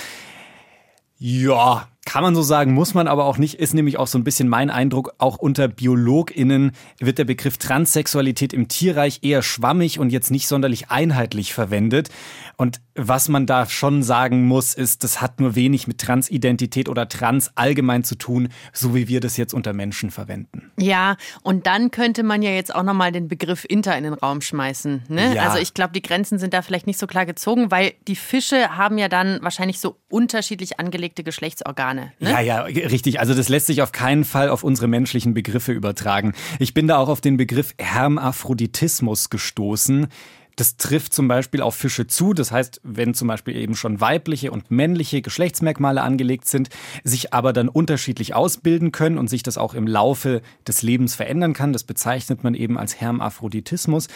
Ja, 1.19 1.89
kann 2.05 2.23
man 2.23 2.35
so 2.35 2.43
sagen, 2.43 2.73
muss 2.73 2.95
man 2.95 3.09
aber 3.09 3.25
auch 3.25 3.39
nicht, 3.39 3.55
ist 3.55 3.75
nämlich 3.75 3.99
auch 3.99 4.07
so 4.07 4.19
ein 4.19 4.25
bisschen 4.25 4.49
mein 4.49 4.71
Eindruck, 4.71 5.15
auch 5.19 5.39
unter 5.39 5.69
BiologInnen 5.69 6.73
wird 6.99 7.19
der 7.19 7.25
Begriff 7.25 7.59
Transsexualität 7.59 8.53
im 8.53 8.69
Tierreich 8.69 9.21
eher 9.23 9.43
schwammig 9.43 9.99
und 9.99 10.11
jetzt 10.11 10.31
nicht 10.31 10.49
sonderlich 10.49 10.91
einheitlich 10.91 11.55
verwendet. 11.55 12.11
Und 12.57 12.81
was 12.95 13.29
man 13.29 13.47
da 13.47 13.67
schon 13.67 14.03
sagen 14.03 14.47
muss, 14.47 14.75
ist, 14.75 15.03
das 15.03 15.21
hat 15.21 15.41
nur 15.41 15.57
wenig 15.57 15.89
mit 15.89 16.01
Transidentität 16.01 16.89
oder 16.89 17.09
Trans 17.09 17.51
allgemein 17.57 18.05
zu 18.05 18.15
tun, 18.15 18.49
so 18.73 18.95
wie 18.95 19.09
wir 19.09 19.21
das 19.21 19.37
jetzt 19.37 19.53
unter 19.53 19.73
Menschen 19.73 20.11
verwenden. 20.11 20.71
Ja, 20.79 21.17
und 21.43 21.67
dann 21.67 21.91
könnte 21.91 22.23
man 22.23 22.43
ja 22.43 22.51
jetzt 22.51 22.73
auch 22.75 22.85
nochmal 22.85 23.11
den 23.11 23.27
Begriff 23.27 23.65
Inter 23.69 23.97
in 23.97 24.05
den 24.05 24.15
Raum 24.15 24.41
schmeißen. 24.41 25.05
Ne? 25.09 25.35
Ja. 25.35 25.43
Also 25.43 25.59
ich 25.59 25.75
glaube, 25.75 25.93
die 25.93 26.03
Grenzen 26.03 26.39
sind 26.39 26.55
da 26.55 26.63
vielleicht 26.63 26.87
nicht 26.87 26.99
so 26.99 27.07
klar 27.07 27.27
gezogen, 27.27 27.71
weil 27.71 27.95
die 28.07 28.17
Fische 28.17 28.77
haben 28.77 28.99
ja 28.99 29.09
dann 29.09 29.39
wahrscheinlich 29.43 29.81
so 29.81 29.97
unterschiedlich 30.09 30.79
angelegte 30.79 31.25
Geschlechtsorgane. 31.25 31.94
Ne? 31.95 32.13
Ja, 32.19 32.41
ja, 32.41 32.63
richtig. 32.63 33.21
Also 33.21 33.35
das 33.35 33.49
lässt 33.49 33.67
sich 33.67 33.83
auf 33.83 33.93
keinen 33.93 34.25
Fall 34.25 34.49
auf 34.49 34.65
unsere 34.65 34.89
menschlichen 34.89 35.35
Begriffe 35.35 35.73
übertragen. 35.73 36.33
Ich 36.59 36.75
bin 36.75 36.89
da 36.89 36.99
auch 36.99 37.09
auf 37.09 37.21
den 37.21 37.37
Begriff 37.37 37.75
Hermaphroditismus 37.79 39.31
gestoßen. 39.31 40.09
Das 40.57 40.77
trifft 40.77 41.13
zum 41.13 41.29
Beispiel 41.29 41.61
auf 41.61 41.75
Fische 41.75 42.07
zu. 42.07 42.33
Das 42.33 42.53
heißt, 42.53 42.81
wenn 42.85 43.15
zum 43.15 43.29
Beispiel 43.29 43.57
eben 43.57 43.75
schon 43.75 44.01
weibliche 44.01 44.51
und 44.51 44.71
männliche 44.71 45.23
Geschlechtsmerkmale 45.23 46.03
angelegt 46.03 46.49
sind, 46.49 46.69
sich 47.03 47.33
aber 47.33 47.53
dann 47.53 47.69
unterschiedlich 47.69 48.35
ausbilden 48.35 48.93
können 48.93 49.19
und 49.19 49.29
sich 49.29 49.43
das 49.43 49.59
auch 49.59 49.75
im 49.75 49.87
Laufe 49.87 50.43
des 50.67 50.83
Lebens 50.83 51.15
verändern 51.15 51.55
kann. 51.55 51.73
Das 51.73 51.85
bezeichnet 51.85 52.45
man 52.45 52.55
eben 52.55 52.79
als 52.79 53.01
Hermaphroditismus. 53.01 54.09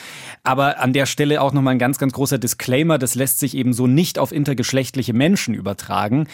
Aber 0.45 0.81
an 0.81 0.93
der 0.93 1.07
Stelle 1.07 1.41
auch 1.41 1.53
nochmal 1.53 1.75
ein 1.75 1.79
ganz, 1.79 1.99
ganz 1.99 2.13
großer 2.13 2.39
Disclaimer. 2.39 2.99
Das 2.99 3.15
lässt 3.15 3.41
sich 3.41 3.57
eben 3.57 3.73
so 3.73 3.87
nicht 3.87 4.19
auf 4.19 4.33
intergeschlechtliche 4.33 5.13
Menschen 5.13 5.55
übertragen. 5.55 6.29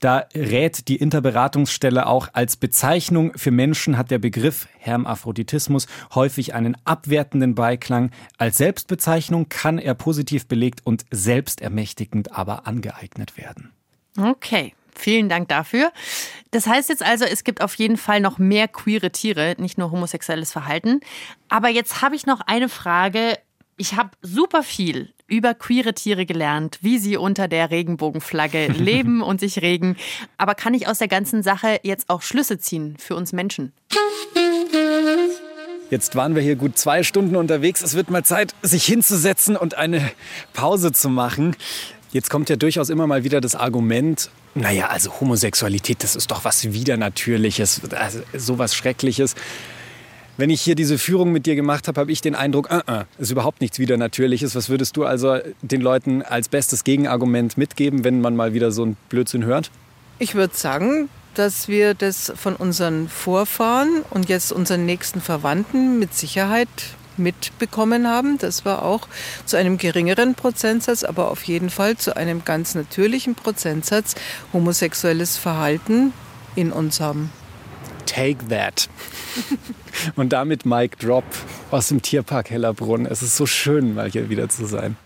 Da 0.00 0.24
rät 0.34 0.88
die 0.88 0.96
Interberatungsstelle 0.96 2.06
auch 2.06 2.28
als 2.32 2.56
Bezeichnung 2.56 3.32
für 3.36 3.50
Menschen 3.50 3.98
hat 3.98 4.10
der 4.10 4.18
Begriff 4.18 4.68
Hermaphroditismus 4.78 5.86
häufig 6.14 6.54
einen 6.54 6.76
abwertenden 6.84 7.54
Beiklang. 7.54 8.10
Als 8.38 8.56
Selbstbezeichnung 8.56 9.49
kann 9.50 9.78
er 9.78 9.94
positiv 9.94 10.46
belegt 10.46 10.80
und 10.84 11.04
selbstermächtigend 11.10 12.32
aber 12.32 12.66
angeeignet 12.66 13.36
werden. 13.36 13.72
Okay, 14.16 14.72
Vielen 15.00 15.28
Dank 15.30 15.48
dafür. 15.48 15.92
Das 16.50 16.66
heißt 16.66 16.90
jetzt 16.90 17.02
also, 17.02 17.24
es 17.24 17.42
gibt 17.44 17.62
auf 17.62 17.74
jeden 17.76 17.96
Fall 17.96 18.20
noch 18.20 18.38
mehr 18.38 18.68
queere 18.68 19.10
Tiere, 19.10 19.56
nicht 19.58 19.78
nur 19.78 19.90
homosexuelles 19.90 20.52
Verhalten. 20.52 21.00
Aber 21.48 21.68
jetzt 21.68 22.02
habe 22.02 22.16
ich 22.16 22.26
noch 22.26 22.40
eine 22.42 22.68
Frage. 22.68 23.38
Ich 23.78 23.94
habe 23.96 24.10
super 24.20 24.62
viel 24.62 25.14
über 25.26 25.54
queere 25.54 25.94
Tiere 25.94 26.26
gelernt, 26.26 26.80
wie 26.82 26.98
sie 26.98 27.16
unter 27.16 27.48
der 27.48 27.70
Regenbogenflagge 27.70 28.66
leben 28.72 29.22
und 29.22 29.40
sich 29.40 29.62
regen. 29.62 29.96
Aber 30.36 30.54
kann 30.54 30.74
ich 30.74 30.86
aus 30.86 30.98
der 30.98 31.08
ganzen 31.08 31.42
Sache 31.42 31.80
jetzt 31.82 32.10
auch 32.10 32.20
Schlüsse 32.20 32.58
ziehen 32.58 32.96
für 32.98 33.14
uns 33.14 33.32
Menschen? 33.32 33.72
Jetzt 35.90 36.14
waren 36.14 36.36
wir 36.36 36.42
hier 36.42 36.54
gut 36.54 36.78
zwei 36.78 37.02
Stunden 37.02 37.34
unterwegs. 37.34 37.82
Es 37.82 37.94
wird 37.94 38.10
mal 38.10 38.24
Zeit, 38.24 38.54
sich 38.62 38.84
hinzusetzen 38.84 39.56
und 39.56 39.76
eine 39.76 40.10
Pause 40.52 40.92
zu 40.92 41.08
machen. 41.08 41.56
Jetzt 42.12 42.30
kommt 42.30 42.48
ja 42.48 42.56
durchaus 42.56 42.90
immer 42.90 43.06
mal 43.06 43.24
wieder 43.24 43.40
das 43.40 43.54
Argument, 43.56 44.30
naja, 44.54 44.88
also 44.88 45.20
Homosexualität, 45.20 46.02
das 46.02 46.16
ist 46.16 46.30
doch 46.30 46.44
was 46.44 46.72
Widernatürliches, 46.72 47.82
also 47.92 48.20
sowas 48.36 48.74
Schreckliches. 48.74 49.36
Wenn 50.36 50.50
ich 50.50 50.60
hier 50.60 50.74
diese 50.74 50.98
Führung 50.98 51.30
mit 51.32 51.46
dir 51.46 51.54
gemacht 51.54 51.86
habe, 51.86 52.00
habe 52.00 52.10
ich 52.10 52.20
den 52.20 52.34
Eindruck, 52.34 52.70
uh 52.70 52.78
-uh, 52.78 53.04
ist 53.18 53.30
überhaupt 53.30 53.60
nichts 53.60 53.78
Widernatürliches. 53.78 54.54
Was 54.54 54.68
würdest 54.68 54.96
du 54.96 55.04
also 55.04 55.38
den 55.62 55.80
Leuten 55.80 56.22
als 56.22 56.48
bestes 56.48 56.82
Gegenargument 56.82 57.58
mitgeben, 57.58 58.02
wenn 58.02 58.20
man 58.20 58.34
mal 58.34 58.54
wieder 58.54 58.72
so 58.72 58.86
ein 58.86 58.96
Blödsinn 59.08 59.44
hört? 59.44 59.70
Ich 60.18 60.34
würde 60.34 60.56
sagen, 60.56 61.08
dass 61.34 61.68
wir 61.68 61.94
das 61.94 62.32
von 62.36 62.56
unseren 62.56 63.08
Vorfahren 63.08 64.02
und 64.10 64.28
jetzt 64.28 64.52
unseren 64.52 64.86
nächsten 64.86 65.20
Verwandten 65.20 65.98
mit 65.98 66.14
Sicherheit 66.14 66.68
mitbekommen 67.16 68.08
haben, 68.08 68.38
dass 68.38 68.64
wir 68.64 68.82
auch 68.82 69.06
zu 69.44 69.56
einem 69.56 69.78
geringeren 69.78 70.34
Prozentsatz, 70.34 71.04
aber 71.04 71.30
auf 71.30 71.44
jeden 71.44 71.70
Fall 71.70 71.96
zu 71.96 72.16
einem 72.16 72.44
ganz 72.44 72.74
natürlichen 72.74 73.34
Prozentsatz 73.34 74.14
homosexuelles 74.52 75.36
Verhalten 75.36 76.12
in 76.56 76.72
uns 76.72 77.00
haben. 77.00 77.30
Take 78.06 78.48
that. 78.48 78.88
Und 80.16 80.32
damit 80.32 80.66
Mike 80.66 80.96
Drop 80.98 81.24
aus 81.70 81.88
dem 81.88 82.02
Tierpark 82.02 82.50
Hellerbrunn. 82.50 83.06
Es 83.06 83.22
ist 83.22 83.36
so 83.36 83.46
schön, 83.46 83.94
mal 83.94 84.10
hier 84.10 84.28
wieder 84.28 84.48
zu 84.48 84.66
sein. 84.66 84.96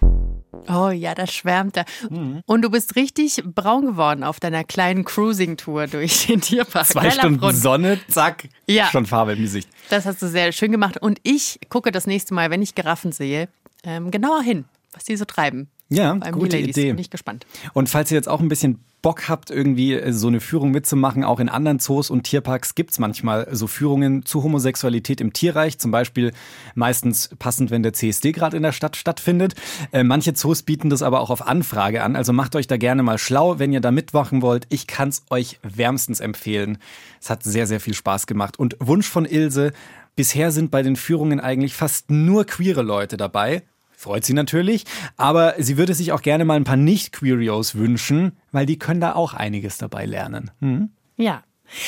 Oh 0.68 0.90
ja, 0.90 1.14
da 1.14 1.26
schwärmt 1.26 1.76
er. 1.76 1.84
Mhm. 2.10 2.42
Und 2.46 2.62
du 2.62 2.70
bist 2.70 2.96
richtig 2.96 3.42
braun 3.44 3.86
geworden 3.86 4.24
auf 4.24 4.40
deiner 4.40 4.64
kleinen 4.64 5.04
Cruising-Tour 5.04 5.86
durch 5.86 6.26
den 6.26 6.40
Tierpark. 6.40 6.86
Zwei 6.86 7.10
Stunden 7.10 7.52
Sonne, 7.52 7.98
zack, 8.08 8.48
ja. 8.66 8.86
schon 8.86 9.06
Farbe 9.06 9.32
im 9.32 9.42
Gesicht. 9.42 9.68
Das 9.90 10.06
hast 10.06 10.22
du 10.22 10.28
sehr 10.28 10.52
schön 10.52 10.72
gemacht. 10.72 10.96
Und 11.00 11.18
ich 11.22 11.60
gucke 11.68 11.92
das 11.92 12.06
nächste 12.06 12.34
Mal, 12.34 12.50
wenn 12.50 12.62
ich 12.62 12.74
Giraffen 12.74 13.12
sehe, 13.12 13.48
ähm, 13.84 14.10
genauer 14.10 14.42
hin, 14.42 14.64
was 14.92 15.04
die 15.04 15.16
so 15.16 15.24
treiben. 15.24 15.68
Ja, 15.90 16.14
gute 16.14 16.56
Idee. 16.56 16.92
Bin 16.92 16.98
ich 16.98 17.10
gespannt. 17.10 17.46
Und 17.72 17.88
falls 17.88 18.10
ihr 18.10 18.16
jetzt 18.16 18.28
auch 18.28 18.40
ein 18.40 18.48
bisschen 18.48 18.80
Bock 19.04 19.28
habt, 19.28 19.50
irgendwie 19.50 19.92
äh, 19.92 20.12
so 20.12 20.28
eine 20.28 20.40
Führung 20.40 20.70
mitzumachen, 20.70 21.24
auch 21.24 21.38
in 21.38 21.50
anderen 21.50 21.78
Zoos 21.78 22.08
und 22.08 22.22
Tierparks 22.24 22.74
gibt 22.74 22.92
es 22.92 22.98
manchmal 22.98 23.46
so 23.52 23.66
Führungen 23.66 24.24
zu 24.24 24.42
Homosexualität 24.42 25.20
im 25.20 25.34
Tierreich. 25.34 25.78
Zum 25.78 25.90
Beispiel 25.90 26.32
meistens 26.74 27.28
passend, 27.38 27.70
wenn 27.70 27.82
der 27.82 27.92
CSD 27.92 28.32
gerade 28.32 28.56
in 28.56 28.62
der 28.62 28.72
Stadt 28.72 28.96
stattfindet. 28.96 29.54
Äh, 29.92 30.04
manche 30.04 30.32
Zoos 30.32 30.62
bieten 30.62 30.88
das 30.88 31.02
aber 31.02 31.20
auch 31.20 31.28
auf 31.28 31.46
Anfrage 31.46 32.02
an. 32.02 32.16
Also 32.16 32.32
macht 32.32 32.56
euch 32.56 32.66
da 32.66 32.78
gerne 32.78 33.02
mal 33.02 33.18
schlau, 33.18 33.58
wenn 33.58 33.74
ihr 33.74 33.82
da 33.82 33.90
mitwachen 33.90 34.40
wollt. 34.40 34.66
Ich 34.70 34.86
kann 34.86 35.10
es 35.10 35.22
euch 35.28 35.60
wärmstens 35.62 36.20
empfehlen. 36.20 36.78
Es 37.20 37.28
hat 37.28 37.42
sehr, 37.42 37.66
sehr 37.66 37.80
viel 37.80 37.94
Spaß 37.94 38.26
gemacht. 38.26 38.58
Und 38.58 38.74
Wunsch 38.80 39.08
von 39.08 39.26
Ilse. 39.26 39.72
Bisher 40.16 40.50
sind 40.50 40.70
bei 40.70 40.82
den 40.82 40.96
Führungen 40.96 41.40
eigentlich 41.40 41.74
fast 41.74 42.10
nur 42.10 42.46
queere 42.46 42.82
Leute 42.82 43.18
dabei. 43.18 43.64
Freut 44.04 44.26
sie 44.26 44.34
natürlich, 44.34 44.84
aber 45.16 45.54
sie 45.56 45.78
würde 45.78 45.94
sich 45.94 46.12
auch 46.12 46.20
gerne 46.20 46.44
mal 46.44 46.56
ein 46.56 46.64
paar 46.64 46.76
Nicht-Queerios 46.76 47.74
wünschen, 47.74 48.32
weil 48.52 48.66
die 48.66 48.78
können 48.78 49.00
da 49.00 49.14
auch 49.14 49.32
einiges 49.32 49.78
dabei 49.78 50.04
lernen. 50.04 50.50
Hm? 50.60 50.90
Ja. 51.16 51.42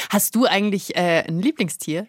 Hast 0.08 0.34
du 0.34 0.46
eigentlich 0.46 0.96
äh, 0.96 1.24
ein 1.28 1.42
Lieblingstier? 1.42 2.06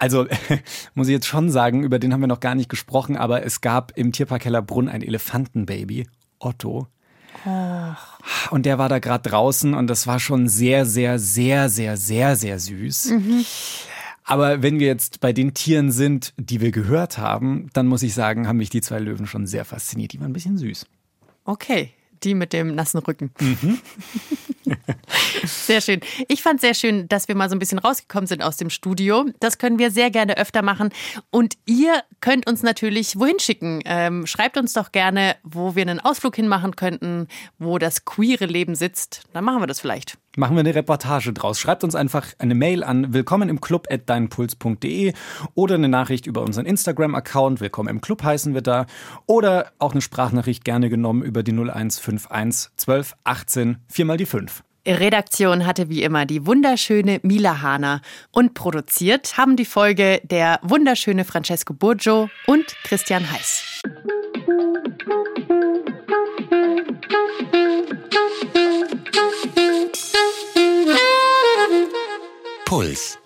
Also 0.00 0.26
muss 0.96 1.06
ich 1.06 1.12
jetzt 1.12 1.28
schon 1.28 1.48
sagen, 1.48 1.84
über 1.84 2.00
den 2.00 2.12
haben 2.12 2.20
wir 2.20 2.26
noch 2.26 2.40
gar 2.40 2.56
nicht 2.56 2.68
gesprochen, 2.68 3.16
aber 3.16 3.46
es 3.46 3.60
gab 3.60 3.96
im 3.96 4.10
Tierpark 4.10 4.46
Hellerbrunn 4.46 4.88
ein 4.88 5.02
Elefantenbaby, 5.02 6.08
Otto. 6.40 6.88
Och. 7.46 8.50
Und 8.50 8.66
der 8.66 8.78
war 8.78 8.88
da 8.88 8.98
gerade 8.98 9.30
draußen 9.30 9.74
und 9.74 9.86
das 9.86 10.08
war 10.08 10.18
schon 10.18 10.48
sehr, 10.48 10.86
sehr, 10.86 11.20
sehr, 11.20 11.68
sehr, 11.68 11.96
sehr, 11.96 12.34
sehr 12.34 12.58
süß. 12.58 13.04
Mhm. 13.10 13.44
Aber 14.24 14.62
wenn 14.62 14.78
wir 14.78 14.86
jetzt 14.86 15.20
bei 15.20 15.32
den 15.32 15.54
Tieren 15.54 15.90
sind, 15.90 16.32
die 16.36 16.60
wir 16.60 16.70
gehört 16.70 17.18
haben, 17.18 17.68
dann 17.72 17.86
muss 17.86 18.02
ich 18.02 18.14
sagen, 18.14 18.46
haben 18.46 18.58
mich 18.58 18.70
die 18.70 18.80
zwei 18.80 18.98
Löwen 18.98 19.26
schon 19.26 19.46
sehr 19.46 19.64
fasziniert. 19.64 20.12
Die 20.12 20.20
waren 20.20 20.30
ein 20.30 20.32
bisschen 20.32 20.58
süß. 20.58 20.86
Okay, 21.44 21.90
die 22.22 22.34
mit 22.34 22.52
dem 22.52 22.74
nassen 22.74 22.98
Rücken. 22.98 23.32
Mhm. 23.40 23.80
sehr 25.44 25.80
schön. 25.80 26.00
Ich 26.28 26.42
fand 26.42 26.60
sehr 26.60 26.74
schön, 26.74 27.08
dass 27.08 27.28
wir 27.28 27.34
mal 27.34 27.48
so 27.48 27.56
ein 27.56 27.58
bisschen 27.58 27.78
rausgekommen 27.78 28.26
sind 28.26 28.42
aus 28.42 28.56
dem 28.56 28.70
Studio. 28.70 29.26
Das 29.40 29.58
können 29.58 29.78
wir 29.78 29.90
sehr 29.90 30.10
gerne 30.10 30.36
öfter 30.36 30.62
machen. 30.62 30.90
Und 31.30 31.56
ihr 31.66 32.02
könnt 32.20 32.46
uns 32.48 32.62
natürlich 32.62 33.18
wohin 33.18 33.40
schicken. 33.40 33.82
Ähm, 33.84 34.26
schreibt 34.26 34.56
uns 34.56 34.72
doch 34.72 34.92
gerne, 34.92 35.36
wo 35.42 35.74
wir 35.74 35.82
einen 35.82 36.00
Ausflug 36.00 36.36
hinmachen 36.36 36.76
könnten, 36.76 37.26
wo 37.58 37.78
das 37.78 38.04
queere 38.04 38.46
Leben 38.46 38.74
sitzt. 38.74 39.24
Dann 39.32 39.44
machen 39.44 39.60
wir 39.60 39.66
das 39.66 39.80
vielleicht. 39.80 40.16
Machen 40.36 40.56
wir 40.56 40.60
eine 40.60 40.74
Reportage 40.74 41.34
draus. 41.34 41.60
Schreibt 41.60 41.84
uns 41.84 41.94
einfach 41.94 42.26
eine 42.38 42.54
Mail 42.54 42.84
an 42.84 43.12
willkommen 43.12 43.50
im 43.50 43.60
Club 43.60 43.86
at 43.90 44.08
deinpuls.de 44.08 45.12
oder 45.54 45.74
eine 45.74 45.90
Nachricht 45.90 46.26
über 46.26 46.40
unseren 46.40 46.64
Instagram-Account. 46.64 47.60
Willkommen 47.60 47.90
im 47.90 48.00
Club 48.00 48.22
heißen 48.22 48.54
wir 48.54 48.62
da. 48.62 48.86
Oder 49.26 49.72
auch 49.78 49.92
eine 49.92 50.00
Sprachnachricht 50.00 50.64
gerne 50.64 50.88
genommen 50.88 51.22
über 51.22 51.42
die 51.42 51.52
0151 51.52 52.70
12 52.76 53.14
18 53.24 53.76
4 53.88 54.04
mal 54.06 54.16
die 54.16 54.24
5. 54.24 54.64
Redaktion 54.86 55.66
hatte 55.66 55.90
wie 55.90 56.02
immer 56.02 56.24
die 56.24 56.46
wunderschöne 56.46 57.20
Mila 57.22 57.60
Hahner 57.60 58.00
und 58.30 58.54
produziert 58.54 59.36
haben 59.36 59.56
die 59.56 59.66
Folge 59.66 60.22
der 60.24 60.60
wunderschöne 60.62 61.26
Francesco 61.26 61.74
Burgio 61.74 62.30
und 62.46 62.74
Christian 62.84 63.30
Heiß. 63.30 63.82
Puls. 72.72 73.21